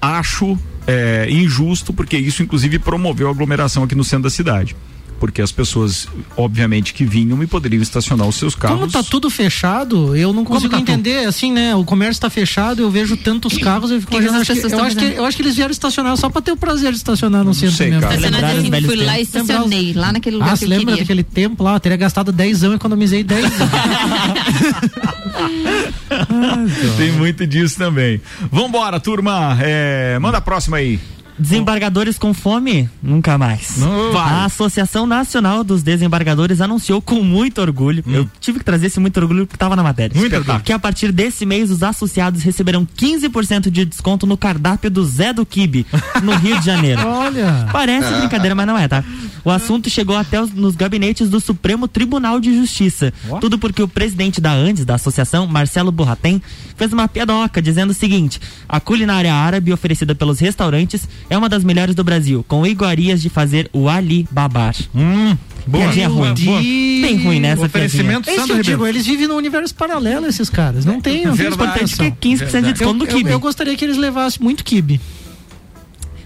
[0.00, 0.56] acho
[0.86, 4.76] é, injusto porque isso inclusive promoveu aglomeração aqui no centro da cidade.
[5.20, 8.78] Porque as pessoas, obviamente, que vinham e poderiam estacionar os seus carros.
[8.80, 10.90] Como tá tudo fechado, eu não consigo tá tudo?
[10.90, 11.74] entender, assim, né?
[11.76, 14.70] O comércio tá fechado, eu vejo tantos carros, eu fico Que que imaginando, essas acho
[14.70, 16.90] que- eu, acho que, eu acho que eles vieram estacionar só pra ter o prazer
[16.92, 18.00] de estacionar no centro sei, mesmo.
[18.02, 18.14] cara.
[18.16, 21.02] Estacionar assim, fui lá e estacionei, lá naquele lugar Ah, que eu lembra queria.
[21.02, 21.74] daquele tempo lá?
[21.74, 23.58] Eu teria gastado 10 anos e economizei 10 anos.
[26.96, 28.20] Tem muito disso também.
[28.50, 29.58] Vambora, turma.
[29.60, 30.98] É, manda a próxima aí.
[31.40, 32.88] Desembargadores com fome?
[33.02, 33.76] Nunca mais.
[33.78, 34.16] Não.
[34.18, 39.18] A Associação Nacional dos Desembargadores anunciou com muito orgulho, eu tive que trazer esse muito
[39.18, 40.60] orgulho porque estava na matéria, Muito orgulho.
[40.60, 45.32] que a partir desse mês os associados receberão 15% de desconto no cardápio do Zé
[45.32, 45.86] do Quibe,
[46.22, 47.00] no Rio de Janeiro.
[47.08, 47.68] Olha.
[47.72, 49.02] Parece brincadeira, mas não é, tá?
[49.44, 53.12] O assunto chegou até os- nos gabinetes do Supremo Tribunal de Justiça.
[53.40, 56.42] Tudo porque o presidente da Andes, da associação, Marcelo Burratem,
[56.76, 58.38] fez uma piadoca dizendo o seguinte:
[58.68, 63.30] a culinária árabe oferecida pelos restaurantes é uma das melhores do Brasil, com iguarias de
[63.30, 64.74] fazer o Ali Babar.
[64.92, 65.84] Hum, boa.
[65.84, 66.34] Piadinha ruim.
[66.34, 66.60] Boa.
[66.60, 70.50] Bem ruim nessa Oferecimento É isso que eu digo, eles vivem num universo paralelo, esses
[70.50, 70.84] caras.
[70.84, 72.04] Não tem, não tem exportação.
[72.04, 73.30] É 15% de desconto eu, no eu, quibe.
[73.30, 75.00] eu gostaria que eles levassem muito kibe.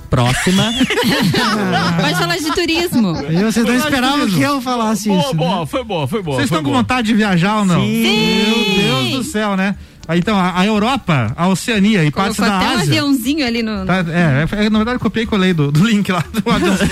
[0.08, 0.72] Próxima.
[2.00, 3.14] Pode falar de turismo.
[3.28, 5.34] E vocês não esperavam que eu falasse Boa, isso.
[5.34, 5.38] né?
[5.38, 6.36] boa, foi boa, foi boa.
[6.36, 6.78] Vocês estão com boa.
[6.78, 7.80] vontade de viajar ou não?
[7.80, 8.78] Sim.
[8.78, 9.74] Meu Deus do céu, né?
[10.16, 12.82] Então, a, a Europa, a Oceania e partes da até um Ásia.
[12.82, 13.86] aviãozinho ali no.
[13.86, 16.42] Tá, é, é, na verdade copiei e colei do, do link lá do.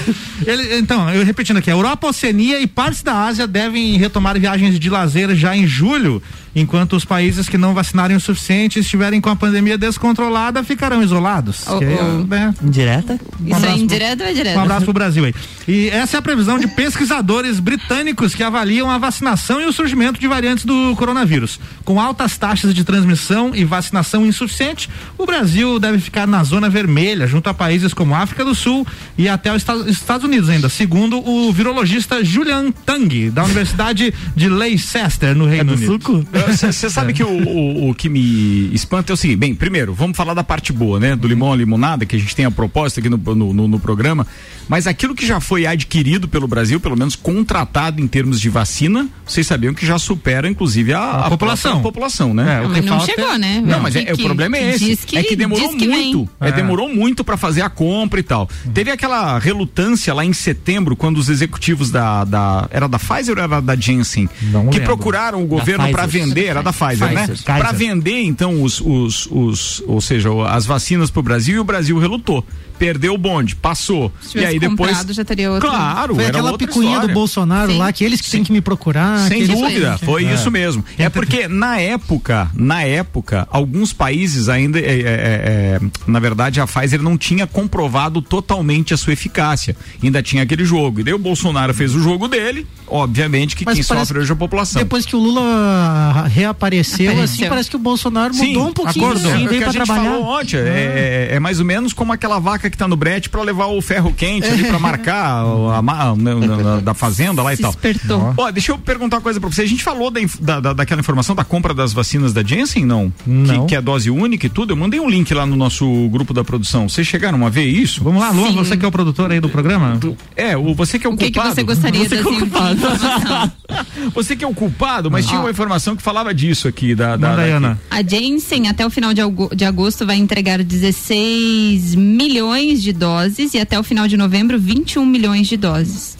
[0.48, 4.78] Ele, então, eu repetindo aqui, a Europa, Oceania e partes da Ásia devem retomar viagens
[4.78, 6.22] de lazer já em julho,
[6.54, 11.64] enquanto os países que não vacinarem o suficiente estiverem com a pandemia descontrolada ficarão isolados.
[11.66, 12.26] Oh, aí, oh.
[12.26, 13.18] né, Indireta?
[13.40, 14.56] um Isso é indireto ou é direto?
[14.56, 15.34] um abraço pro Brasil aí.
[15.66, 20.20] E essa é a previsão de pesquisadores britânicos que avaliam a vacinação e o surgimento
[20.20, 21.58] de variantes do coronavírus.
[21.84, 27.26] Com altas taxas de transmissão e vacinação insuficiente, o Brasil deve ficar na zona vermelha,
[27.26, 28.86] junto a países como África do Sul
[29.16, 35.34] e até os Estados- Unidos ainda, segundo o virologista Julian Tang, da Universidade de Leicester,
[35.34, 35.92] no Reino Unido.
[35.92, 36.24] Suco?
[36.48, 40.16] Você sabe que o, o, o que me espanta é o seguinte: bem, primeiro, vamos
[40.16, 41.14] falar da parte boa, né?
[41.16, 43.80] Do limão à limonada, que a gente tem a proposta aqui no, no, no- no
[43.80, 44.26] programa.
[44.68, 49.08] Mas aquilo que já foi adquirido pelo Brasil, pelo menos contratado em termos de vacina,
[49.26, 51.72] vocês sabiam que já supera, inclusive, a, a população.
[51.72, 52.58] própria população, né?
[52.62, 53.62] É, o mas não falta chegou, né?
[53.64, 54.96] Não, mas é, Que- o problema é esse.
[55.06, 56.28] que- é que demorou que muito.
[56.40, 56.52] É, É.
[56.52, 58.48] demorou muito para fazer a compra e tal.
[58.72, 62.24] Teve aquela relutância lá em setembro, quando os executivos da.
[62.24, 64.28] da era da Pfizer ou era da Janssen?
[64.42, 64.84] Não que lembro.
[64.96, 67.26] procuraram o governo para vender, era da Pfizer, né?
[67.26, 67.44] Pfizer.
[67.44, 67.88] Para Pfizer.
[67.88, 69.82] vender, então, os, os, os.
[69.86, 72.44] Ou seja, as vacinas pro Brasil e o Brasil relutou.
[72.78, 74.12] Perdeu o bonde, passou.
[74.24, 74.90] E tivesse aí depois.
[74.90, 75.68] comprado, já teria outro.
[75.68, 77.08] Claro, Foi era aquela picuinha história.
[77.08, 77.78] do Bolsonaro Sim.
[77.78, 79.28] lá, que eles que têm que me procurar.
[79.28, 80.34] Sem dúvida, foi É.
[80.34, 80.84] isso mesmo.
[80.98, 86.60] É porque na época, na época, alguns países ainda, é, é, é, é, na verdade,
[86.60, 89.76] a Pfizer não tinha comprovado totalmente a sua eficácia.
[90.02, 91.00] Ainda tinha aquele jogo.
[91.00, 94.34] E daí o Bolsonaro fez o jogo dele, obviamente que Mas quem sofre hoje é
[94.34, 94.80] a população.
[94.82, 97.24] Depois que o Lula reapareceu, Apareceu.
[97.24, 99.06] assim, parece que o Bolsonaro Sim, mudou um pouquinho.
[99.06, 99.30] acordou.
[99.30, 99.32] né?
[99.32, 100.10] É o que veio a pra gente trabalhar.
[100.10, 100.56] falou ontem.
[100.58, 103.80] É, é mais ou menos como aquela vaca que tá no brete para levar o
[103.80, 107.72] ferro quente ali para marcar o- a, na- na- da fazenda lá e Se tal.
[107.72, 108.34] despertou.
[108.36, 109.62] Ó, deixa eu perguntar uma coisa pra você.
[109.62, 113.12] A gente falou da, da- da- daquela informação da compra das vacinas da Janssen, não?
[113.26, 113.62] Não.
[113.62, 114.72] Que, que é dose única e tudo.
[114.72, 116.88] Eu mandei um link lá no nosso grupo da produção.
[116.88, 118.02] Vocês chegaram a ver isso?
[118.02, 118.56] Vamos lá, Luan, Sim.
[118.56, 119.98] você que é o produtor aí do programa?
[120.36, 121.54] É, o, você que é o, O que, que culpado.
[121.54, 124.12] você gostaria Você de que é o?
[124.14, 125.44] Você que é o culpado, mas tinha Ó.
[125.44, 126.94] uma informação que falava disso aqui.
[126.94, 127.30] Da, da.
[127.32, 127.80] Ana.
[127.90, 133.78] A Janssen, até o final de agosto, vai entregar 16 milhões de doses e até
[133.78, 136.16] o final de novembro, 21 milhões de doses.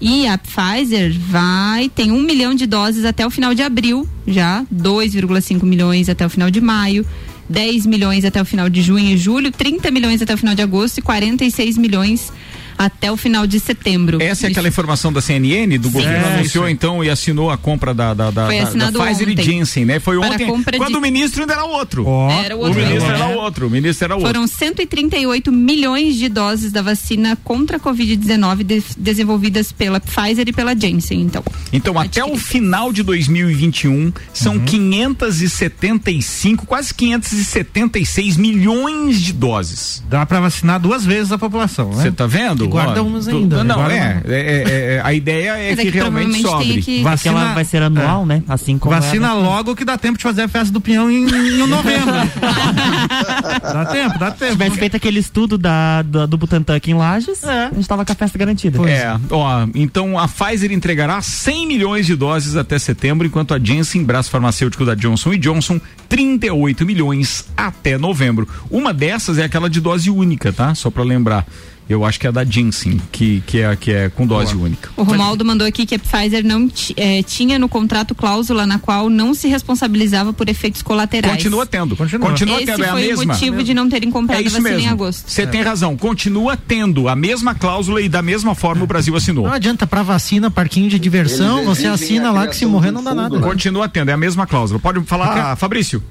[0.00, 4.64] E a Pfizer vai, tem 1 milhão de doses até o final de abril, já,
[4.72, 7.06] 2,5 milhões até o final de maio,
[7.48, 10.62] 10 milhões até o final de junho e julho, 30 milhões até o final de
[10.62, 12.32] agosto e 46 milhões
[12.78, 14.20] até o final de setembro.
[14.22, 15.94] Essa é aquela informação da CNN, do Sim.
[15.94, 16.72] governo É, anunciou isso.
[16.72, 19.40] então e assinou a compra da, da, da, Foi da- da assinado Pfizer ontem.
[19.40, 20.00] e Janssen, né?
[20.00, 20.46] Foi Para ontem,
[20.76, 22.06] quando de- o ministro ainda era outro.
[22.44, 24.28] Era o outro O ministro era outro, o ministro era outro.
[24.28, 30.52] Foram 138 milhões de doses da vacina contra a Covid-19 de- desenvolvidas pela Pfizer e
[30.52, 31.42] pela Janssen, então.
[31.72, 34.64] Então, até o final de 2021, são Uhum.
[34.64, 40.02] 575, quase 576 milhões de doses.
[40.08, 42.02] Dá pra vacinar duas vezes a população, né?
[42.02, 42.65] Você tá vendo?
[42.66, 43.64] E guarda Ó, umas ainda.
[43.64, 43.92] Não, é, uma.
[43.92, 46.66] é, é, é, A ideia é é que, realmente sobre.
[46.66, 48.42] tem que- Vacina- Porque ela vai ser anual, né?
[48.48, 49.34] Assim como Vacina era.
[49.34, 52.12] logo que dá tempo de fazer a festa do pinhão em, em novembro.
[53.62, 54.46] dá tempo, dá tempo.
[54.52, 58.04] Se tivesse feito aquele estudo da, do, do Butantan aqui em Lages, a gente tava
[58.04, 58.78] com a festa garantida.
[58.90, 64.02] É, ó, então a Pfizer entregará 100 milhões de doses até setembro, enquanto a Janssen,
[64.04, 68.48] braço farmacêutico da Johnson Johnson, 38 milhões até novembro.
[68.70, 70.74] Uma dessas é aquela de dose única, tá?
[70.74, 71.46] Só pra lembrar.
[71.88, 74.90] Eu acho que é a da Janssen, que, que, é, que é com dose única.
[74.96, 79.08] O Romaldo mandou aqui que a Pfizer não eh, tinha no contrato cláusula na qual
[79.08, 81.36] não se responsabilizava por efeitos colaterais.
[81.36, 81.94] Continua tendo.
[81.96, 83.22] Continua, Esse tendo, é a foi mesma.
[83.22, 84.92] o motivo de não terem comprado É a isso vacina em mesmo.
[84.94, 85.30] agosto.
[85.30, 85.96] Você tem razão.
[85.96, 89.46] Continua tendo a mesma cláusula e da mesma forma o Brasil assinou.
[89.46, 92.90] Não adianta pra vacina, parquinho de diversão, Eles você assina a lá que se morrer
[92.90, 93.38] não dá fundo, nada.
[93.38, 93.46] né?
[93.46, 94.80] Continua tendo, é a mesma cláusula.
[94.80, 96.02] Pode falar, Fabrício.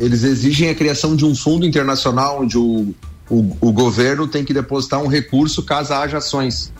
[0.00, 2.92] Eles exigem a criação de um fundo internacional onde o,
[3.30, 6.72] o, o governo tem que depositar um recurso caso haja ações.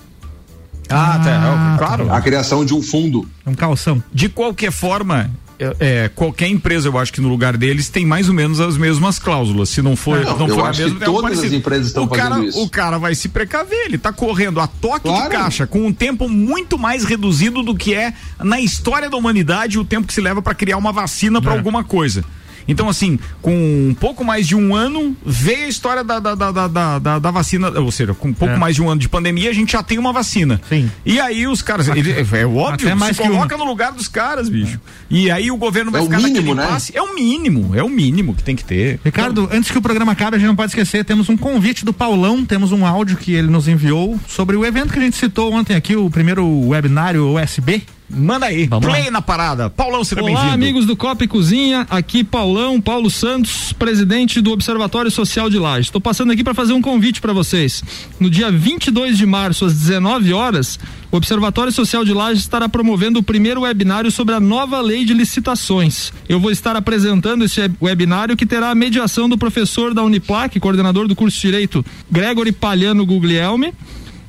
[0.89, 1.77] Ah, tá.
[1.79, 2.13] Claro.
[2.13, 3.29] A criação de um fundo.
[3.47, 4.03] Um calção.
[4.13, 8.29] De qualquer forma, é, é, qualquer empresa, eu acho que no lugar deles tem mais
[8.29, 9.69] ou menos as mesmas cláusulas.
[9.69, 11.55] Se não for, Não, não for a mesma, que é todas as parecido.
[11.55, 12.63] empresas estão o cara, fazendo isso.
[12.63, 16.29] O cara vai se precaver, ele tá correndo a toque de caixa com um tempo
[16.29, 20.43] muito mais reduzido do que é na história da humanidade o tempo que se leva
[20.43, 22.25] para criar uma vacina para alguma coisa.
[22.69, 26.51] Então, assim, com um pouco mais de um ano, veio a história da, da, da,
[26.69, 28.59] da, da, da vacina, ou seja, com um pouco É.
[28.59, 30.61] mais de um ano de pandemia, a gente já tem uma vacina.
[30.69, 30.91] Sim.
[31.05, 34.49] E aí os caras, ele- é óbvio, Até mais se coloca no lugar dos caras,
[34.49, 34.79] bicho.
[35.09, 36.65] E aí o governo vai É o ficar mínimo, naquele né?
[36.65, 36.97] impasse.
[36.97, 39.01] É o mínimo, é o mínimo que tem que ter.
[39.05, 41.93] Ricardo, antes que o programa acabe, a gente não pode esquecer, temos um convite do
[41.93, 45.53] Paulão, temos um áudio que ele nos enviou sobre o evento que a gente citou
[45.53, 47.83] ontem aqui, o primeiro webinário USB.
[48.13, 49.71] Manda aí, play na parada.
[49.71, 50.53] Paulão, seja Olá, bem-vindo.
[50.55, 51.87] amigos do Copa e Cozinha.
[51.89, 55.87] Aqui Paulão, Paulo Santos, presidente do Observatório Social de Lages.
[55.87, 57.85] Estou passando aqui para fazer um convite para vocês.
[58.19, 60.79] No dia 22 de março, às 19 horas,
[61.13, 65.15] o Observatório Social de Lages estará promovendo o primeiro webinário sobre a nova lei de
[65.15, 66.13] licitações.
[66.29, 70.59] Eu vou estar apresentando esse web- webinário que terá a mediação do professor da Uniplac,
[70.59, 73.73] coordenador do curso de Direito, Gregory Palhano Guglielmi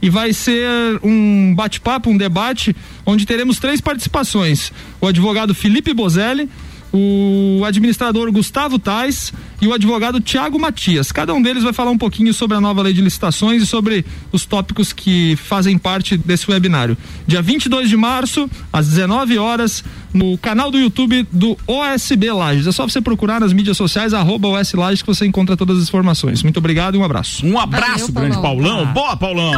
[0.02, 2.76] e vai ser um bate-papo, um debate,
[3.06, 6.50] onde teremos três participações: o advogado Felipe Bozelli,
[6.92, 9.32] o administrador Gustavo Tais
[9.62, 11.12] e o advogado Tiago Matias.
[11.12, 14.04] Cada um deles vai falar um pouquinho sobre a nova lei de licitações e sobre
[14.32, 16.98] os tópicos que fazem parte desse webinário.
[17.28, 19.84] Dia 22 de março, às 19 horas,
[20.14, 22.68] no canal do YouTube do OSB Lages.
[22.68, 25.84] É só você procurar nas mídias sociais, arroba OS Lages, que você encontra todas as
[25.84, 26.42] informações.
[26.44, 27.46] Muito obrigado e um abraço.
[27.46, 28.86] Um abraço, grande Paulão.
[28.88, 29.52] Boa, Paulão.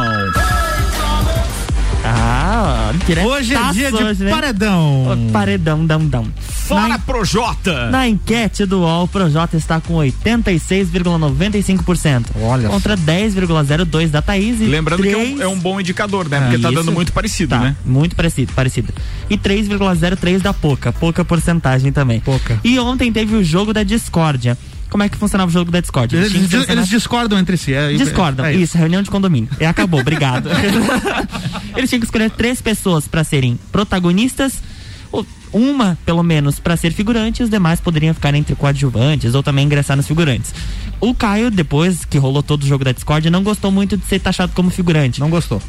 [2.06, 3.26] Ah, direto.
[3.26, 4.30] Hoje é dia de hoje, né?
[4.30, 5.06] paredão.
[5.32, 6.26] Paredão, dão, dão.
[6.38, 7.88] Fora Projota.
[7.90, 12.26] Na enquete do UOL, o Projota está com 86,95%.
[12.42, 16.28] Olha Contra 10,02% da Thaís e Lembrando que é um, 3 é um bom indicador,
[16.28, 16.40] né?
[16.40, 16.78] Porque tá Isso.
[16.78, 17.74] dando muito parecido, Tá, né?
[17.84, 18.92] Muito parecido, parecido.
[19.30, 22.20] E 3,03 da Poca, pouca porcentagem também.
[22.20, 22.60] Pouca.
[22.62, 24.58] E ontem teve o jogo da discórdia.
[24.94, 26.18] Como é que funcionava o jogo da discórdia?
[26.18, 27.74] Eles, eles selecionar- discordam entre si.
[27.74, 28.78] É, Discordam, é isso.
[28.78, 29.50] reunião de condomínio.
[29.60, 30.48] E acabou, obrigado.
[31.76, 34.62] Eles tinham que escolher três pessoas pra serem protagonistas,
[35.52, 39.66] uma, pelo menos, pra ser figurante, e os demais poderiam ficar entre coadjuvantes ou também
[39.66, 40.54] ingressar nos figurantes.
[41.00, 44.20] O Caio, depois que rolou todo o jogo da Discord, não gostou muito de ser
[44.20, 45.18] taxado como figurante.
[45.18, 45.60] Não gostou.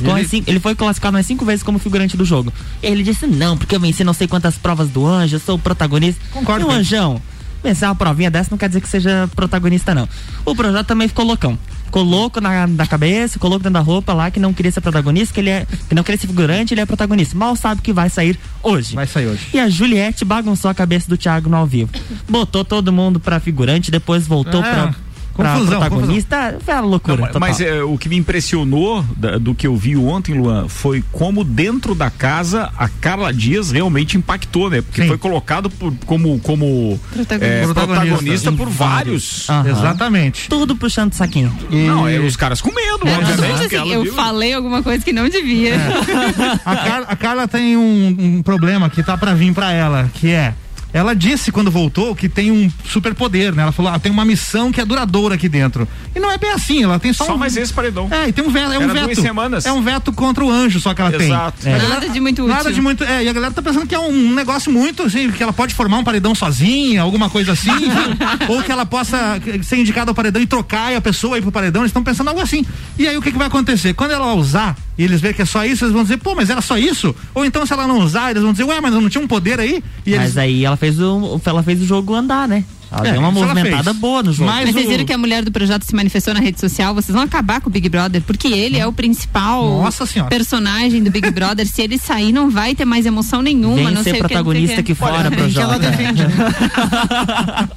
[0.00, 2.52] Ele- assim- ele foi classificado mais cinco vezes como figurante do jogo.
[2.82, 5.58] Ele disse: Não, porque eu venci não sei quantas provas do anjo, eu sou o
[5.60, 6.20] protagonista.
[6.32, 7.22] Concordo E o anjão,
[7.62, 10.08] vencer uma provinha dessa não quer dizer que seja protagonista, não.
[10.44, 11.58] O projeto também ficou loucão.
[11.84, 14.80] Ficou louco na, na cabeça, ficou louco dentro da roupa lá, que não queria ser
[14.80, 15.66] protagonista, que ele é.
[15.88, 17.36] Que não queria ser figurante, ele é protagonista.
[17.36, 18.94] Mal sabe que vai sair hoje.
[18.94, 19.48] Vai sair hoje.
[19.52, 21.90] E a Juliette bagunçou a cabeça do Thiago no ao vivo.
[22.28, 24.94] Botou todo mundo pra figurante, depois voltou É, pra
[25.32, 26.58] confusão, protagonista.
[26.64, 27.16] Foi uma loucura.
[27.16, 27.40] Não, total.
[27.40, 31.42] mas é, o que me impressionou da- do que eu vi ontem, Luan, foi como
[31.44, 34.80] dentro da casa a Carla Dias realmente impactou, né?
[34.82, 35.08] Porque Sim.
[35.08, 37.44] foi colocado por- como, como Protagonista.
[37.46, 38.06] é, Protagonista.
[38.06, 39.48] protagonista por vários.
[39.50, 39.68] Aham.
[39.70, 40.48] Exatamente.
[40.48, 41.52] Tudo puxando saquinho.
[41.70, 43.76] Não, é os caras com medo, É, obviamente.
[43.76, 44.12] assim, eu viu.
[44.14, 45.74] falei alguma coisa que não devia.
[46.64, 50.28] A, Car- a Carla tem um, um problema que tá pra vir pra ela, que
[50.30, 50.54] é
[50.92, 53.62] ela disse quando voltou que tem um superpoder, né?
[53.62, 55.88] Ela falou, ah, tem uma missão que é duradoura aqui dentro.
[56.14, 57.38] E não é bem assim, ela tem só, Só um...
[57.38, 58.08] mais esse paredão.
[58.10, 59.04] É, e tem um veto, é um Era veto.
[59.06, 59.66] duas semanas.
[59.66, 61.62] É um veto contra o anjo só que ela Exato.
[61.62, 61.72] tem.
[61.72, 61.78] É.
[61.78, 62.54] Galera- Nada de muito útil.
[62.54, 65.30] Nada de muito, é, e a galera tá pensando que é um negócio muito, assim,
[65.30, 67.70] que ela pode formar um paredão sozinha, alguma coisa assim,
[68.48, 71.52] ou que ela possa ser indicada ao paredão e trocar e a pessoa ir pro
[71.52, 72.64] paredão, eles estão pensando algo assim.
[72.98, 73.94] E aí o que que vai acontecer?
[73.94, 76.50] Quando ela usar e eles verem que é só isso, eles vão dizer, pô, mas
[76.50, 77.14] era só isso?
[77.34, 79.28] Ou então se ela não usar, eles vão dizer, ué, mas eu não tinha um
[79.28, 79.82] poder aí?
[80.04, 82.64] E eles Mas aí ela fez o, ela fez o jogo andar, né?
[82.92, 84.50] Ela É, deu uma ela movimentada boa no jogo.
[84.50, 86.94] Mas Mas vocês o- viram que a mulher do projeto se manifestou na rede social,
[86.94, 89.82] vocês vão acabar com o Big Brother, porque ele é o principal
[90.28, 91.66] personagem do Big Brother.
[91.66, 93.76] Se ele sair, não vai ter mais emoção nenhuma.
[93.76, 94.92] Vem não ser sei o que, sei o protagonista que.
[94.92, 95.92] aqui fora, Bem que ela Projota.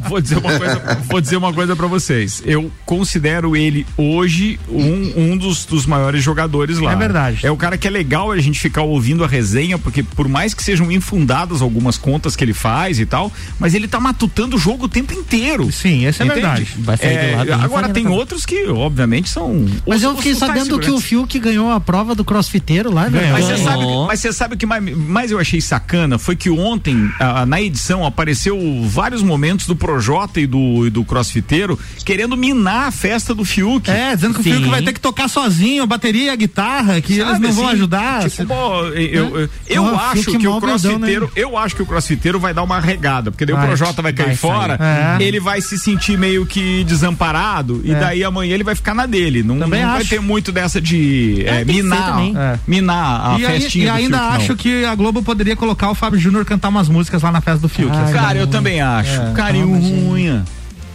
[0.10, 2.42] Vou dizer uma coisa, vou dizer uma coisa para vocês.
[2.46, 6.92] Eu considero ele hoje um, um dos, dos maiores jogadores lá.
[6.94, 7.46] É verdade.
[7.46, 10.54] É o cara que é legal a gente ficar ouvindo a resenha, porque por mais
[10.54, 14.60] que sejam infundadas algumas contas que ele faz e tal, mas ele tá matutando o
[14.60, 15.72] jogo o tempo inteiro.
[15.72, 16.42] Sim, essa é Entende?
[16.42, 16.68] verdade.
[16.80, 19.66] Vai sair É, bem agora tem outros que, obviamente, são.
[19.88, 21.00] Mas os- eu fiquei sabendo que o.
[21.00, 23.30] Fiuk ganhou a prova do crossfiteiro lá, né?
[23.32, 26.50] Mas você sabe, mas você sabe o que mais, mais eu achei sacana foi que
[26.50, 32.36] ontem, ah, na edição, apareceu vários momentos do Projota e do, e do Crossfiteiro querendo
[32.36, 33.90] minar a festa do Fiuk.
[33.92, 34.52] É, dizendo que Sim.
[34.52, 37.54] o Fiuk vai ter que tocar sozinho, a bateria, a guitarra, que eles Sabe, não
[37.54, 38.30] vão assim, ajudar.
[38.30, 41.32] tipo, pô, eu, eu, eu Ó, acho que o grandão, crossfiteiro, né?
[41.36, 43.66] eu acho que o crossfiteiro vai dar uma regada, porque daí Vai.
[43.66, 44.80] o Projota vai cair Vai fora, sair.
[44.96, 45.18] É.
[45.24, 48.00] ele vai se sentir meio que desamparado e É.
[48.00, 49.44] daí amanhã ele vai ficar na dele.
[49.44, 50.10] Não, Também não vai acho.
[50.10, 52.20] ter muito dessa de é, ser minar.
[52.36, 52.60] É.
[52.68, 54.36] minar a e, aí- festinha e do ainda Fiuk, não.
[54.38, 57.60] acho que a Globo poderia colocar o Fábio Júnior cantar umas músicas lá na festa
[57.60, 57.92] do Fiuk.
[57.96, 58.14] Ai, assim.
[58.14, 59.12] Cara, eu também acho.
[59.22, 59.34] É.
[59.36, 59.68] Carinho
[60.12, 60.44] unha.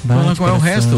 [0.03, 0.97] Bate Qual é o resto?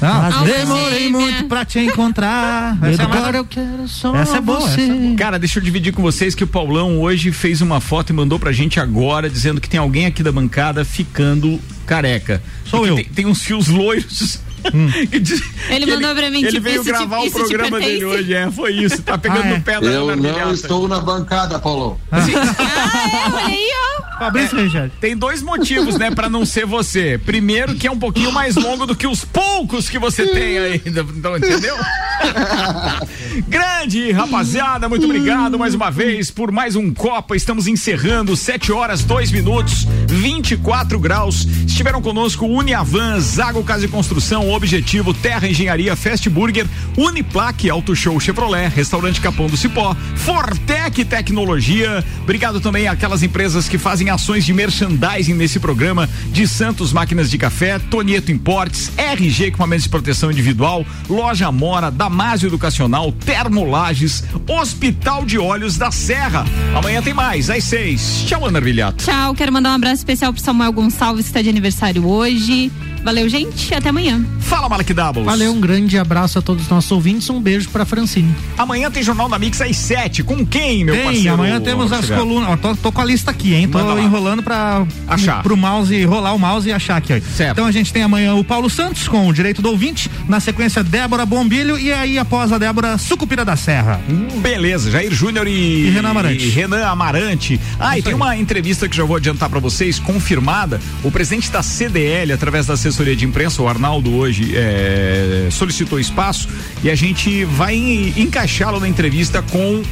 [0.00, 1.10] Não, Mas demorei gêmea.
[1.20, 2.76] muito pra te encontrar.
[2.82, 4.80] Essa é, Agora mais- eu quero só essa é boa, você.
[4.80, 5.14] essa é boa.
[5.16, 8.38] Cara, deixa eu dividir com vocês que o Paulão hoje fez uma foto e mandou
[8.38, 12.40] pra gente agora, dizendo que tem alguém aqui da bancada ficando careca.
[12.64, 12.94] Sou E que eu.
[12.96, 14.38] Tem, tem uns fios loiros.
[15.20, 17.92] diz- Ele mandou pra mim, Ele tipo, veio gravar o isso te programa pertence?
[17.92, 19.02] dele hoje, é, foi isso.
[19.02, 19.56] Tá pegando Ah, é.
[19.56, 22.00] no pé da Eu não estou na bancada, Paulo.
[22.10, 24.18] Ah, é, olha aí, ó.
[24.20, 24.92] Fabrício Richard.
[25.00, 27.18] Tem dois motivos, né, pra não ser você.
[27.24, 31.06] Primeiro, que é um pouquinho mais longo do que os poucos que você tem ainda.
[31.16, 31.74] Então, entendeu?
[33.48, 37.34] Grande rapaziada, muito obrigado mais uma vez por mais um Copa.
[37.34, 41.46] Estamos encerrando 7 horas, 2 minutos, 24 graus.
[41.66, 48.18] Estiveram conosco Uniavan, Zago Casa e Construção, Objetivo, Terra Engenharia, Fast Burger, Uniplaque, Auto Show
[48.20, 52.04] Chevrolet, Restaurante Capão do Cipó, Fortec Tecnologia.
[52.22, 57.38] Obrigado também àquelas empresas que fazem ações de merchandising nesse programa, de Santos Máquinas de
[57.38, 65.38] Café, Tonieto Importes, RG Equipamentos de Proteção Individual, Loja Mora, Damásio Educacional, Termolages, Hospital de
[65.38, 66.44] Olhos da Serra.
[66.74, 68.24] Amanhã tem mais, às seis.
[68.26, 69.04] Tchau, Ana Arvilhato.
[69.04, 72.70] Tchau, quero mandar um abraço especial pro Samuel Gonçalves, que está de aniversário hoje.
[73.02, 73.74] Valeu, gente.
[73.74, 74.24] Até amanhã.
[74.40, 75.24] Fala, Malek Doubles.
[75.24, 78.34] Valeu, um grande abraço a todos os nossos ouvintes, um beijo pra Francine.
[78.58, 80.22] Amanhã tem Jornal da Mix às sete.
[80.22, 81.32] Com quem, meu Tem, parceiro?
[81.34, 82.50] amanhã temos as colunas.
[82.50, 83.68] Ó, tô, tô com a lista aqui, hein?
[83.68, 84.02] Tô Manda lá.
[84.02, 85.42] enrolando pra Achar.
[85.42, 87.14] pro mouse, rolar o mouse e achar aqui.
[87.14, 87.20] Ó.
[87.36, 87.52] Certo.
[87.52, 90.82] Então a gente tem amanhã o Paulo Santos com o direito do ouvinte, na sequência
[90.82, 94.00] Débora Bombilho e aí após a Débora Sucupira da Serra.
[94.10, 96.44] Hum, Beleza, Jair Júnior e, E Renan Amarante.
[96.44, 97.60] e Renan Amarante.
[97.78, 98.20] Ah, e Isso tem aí.
[98.20, 100.80] uma entrevista que já vou adiantar pra vocês, confirmada.
[101.02, 106.48] O presidente da CDL, através da assessoria de imprensa, o Arnaldo, hoje é, solicitou espaço
[106.82, 109.82] e a gente vai en- encaixá-lo na entrevista com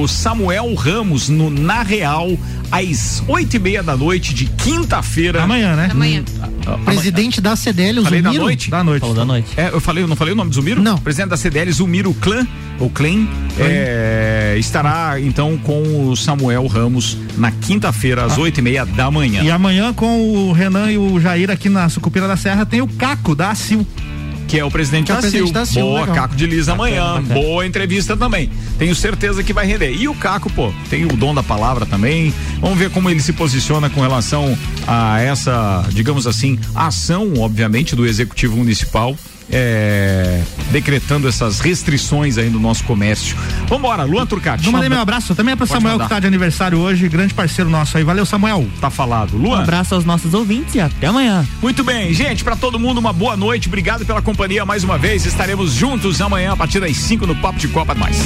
[0.00, 2.30] o Samuel Ramos no Na Real,
[2.70, 5.42] às oito e meia da noite de quinta-feira.
[5.42, 5.88] Amanhã, né?
[5.90, 6.22] Amanhã.
[6.66, 8.44] Ah, Presidente da CDL, o Falei da Zumiro.
[8.44, 8.70] noite?
[8.70, 9.00] Da noite.
[9.00, 9.48] Falou da noite.
[9.56, 10.82] É, eu falei, eu não falei o nome do Zumiro?
[10.82, 10.98] Não.
[10.98, 12.46] Presidente da CDL, Zumiro Clã,
[12.80, 18.84] ou Clem, é, estará então com o Samuel Ramos na quinta-feira, às oito e meia
[18.84, 19.42] da manhã.
[19.42, 22.88] E amanhã com o Renan e o Jair aqui na Sucupira da Serra tem o
[22.88, 23.86] Caco da ACIL.
[24.46, 25.52] Que é o presidente, é o da, presidente Sil.
[25.52, 26.14] da Sil, Boa, legal.
[26.14, 27.20] Caco de Liz amanhã.
[27.22, 28.50] Boa entrevista também.
[28.78, 29.92] Tenho certeza que vai render.
[29.92, 32.32] E o Caco, pô, tem o dom da palavra também.
[32.60, 38.06] Vamos ver como ele se posiciona com relação a essa, digamos assim, ação, obviamente, do
[38.06, 39.16] Executivo Municipal.
[39.50, 43.36] É, decretando essas restrições aí no nosso comércio.
[43.68, 44.64] Vambora, Luan Turcati.
[44.64, 46.04] Não mandei meu abraço, também é Pode Samuel mandar.
[46.04, 48.04] que tá de aniversário hoje, grande parceiro nosso aí.
[48.04, 48.66] Valeu, Samuel.
[48.80, 49.36] Tá falado.
[49.36, 49.62] Um Luan.
[49.62, 51.46] abraço aos nossos ouvintes e até amanhã.
[51.62, 53.68] Muito bem, gente, pra todo mundo uma boa noite.
[53.68, 55.26] Obrigado pela companhia mais uma vez.
[55.26, 58.16] Estaremos juntos amanhã a partir das 5 no Papo de Copa mais.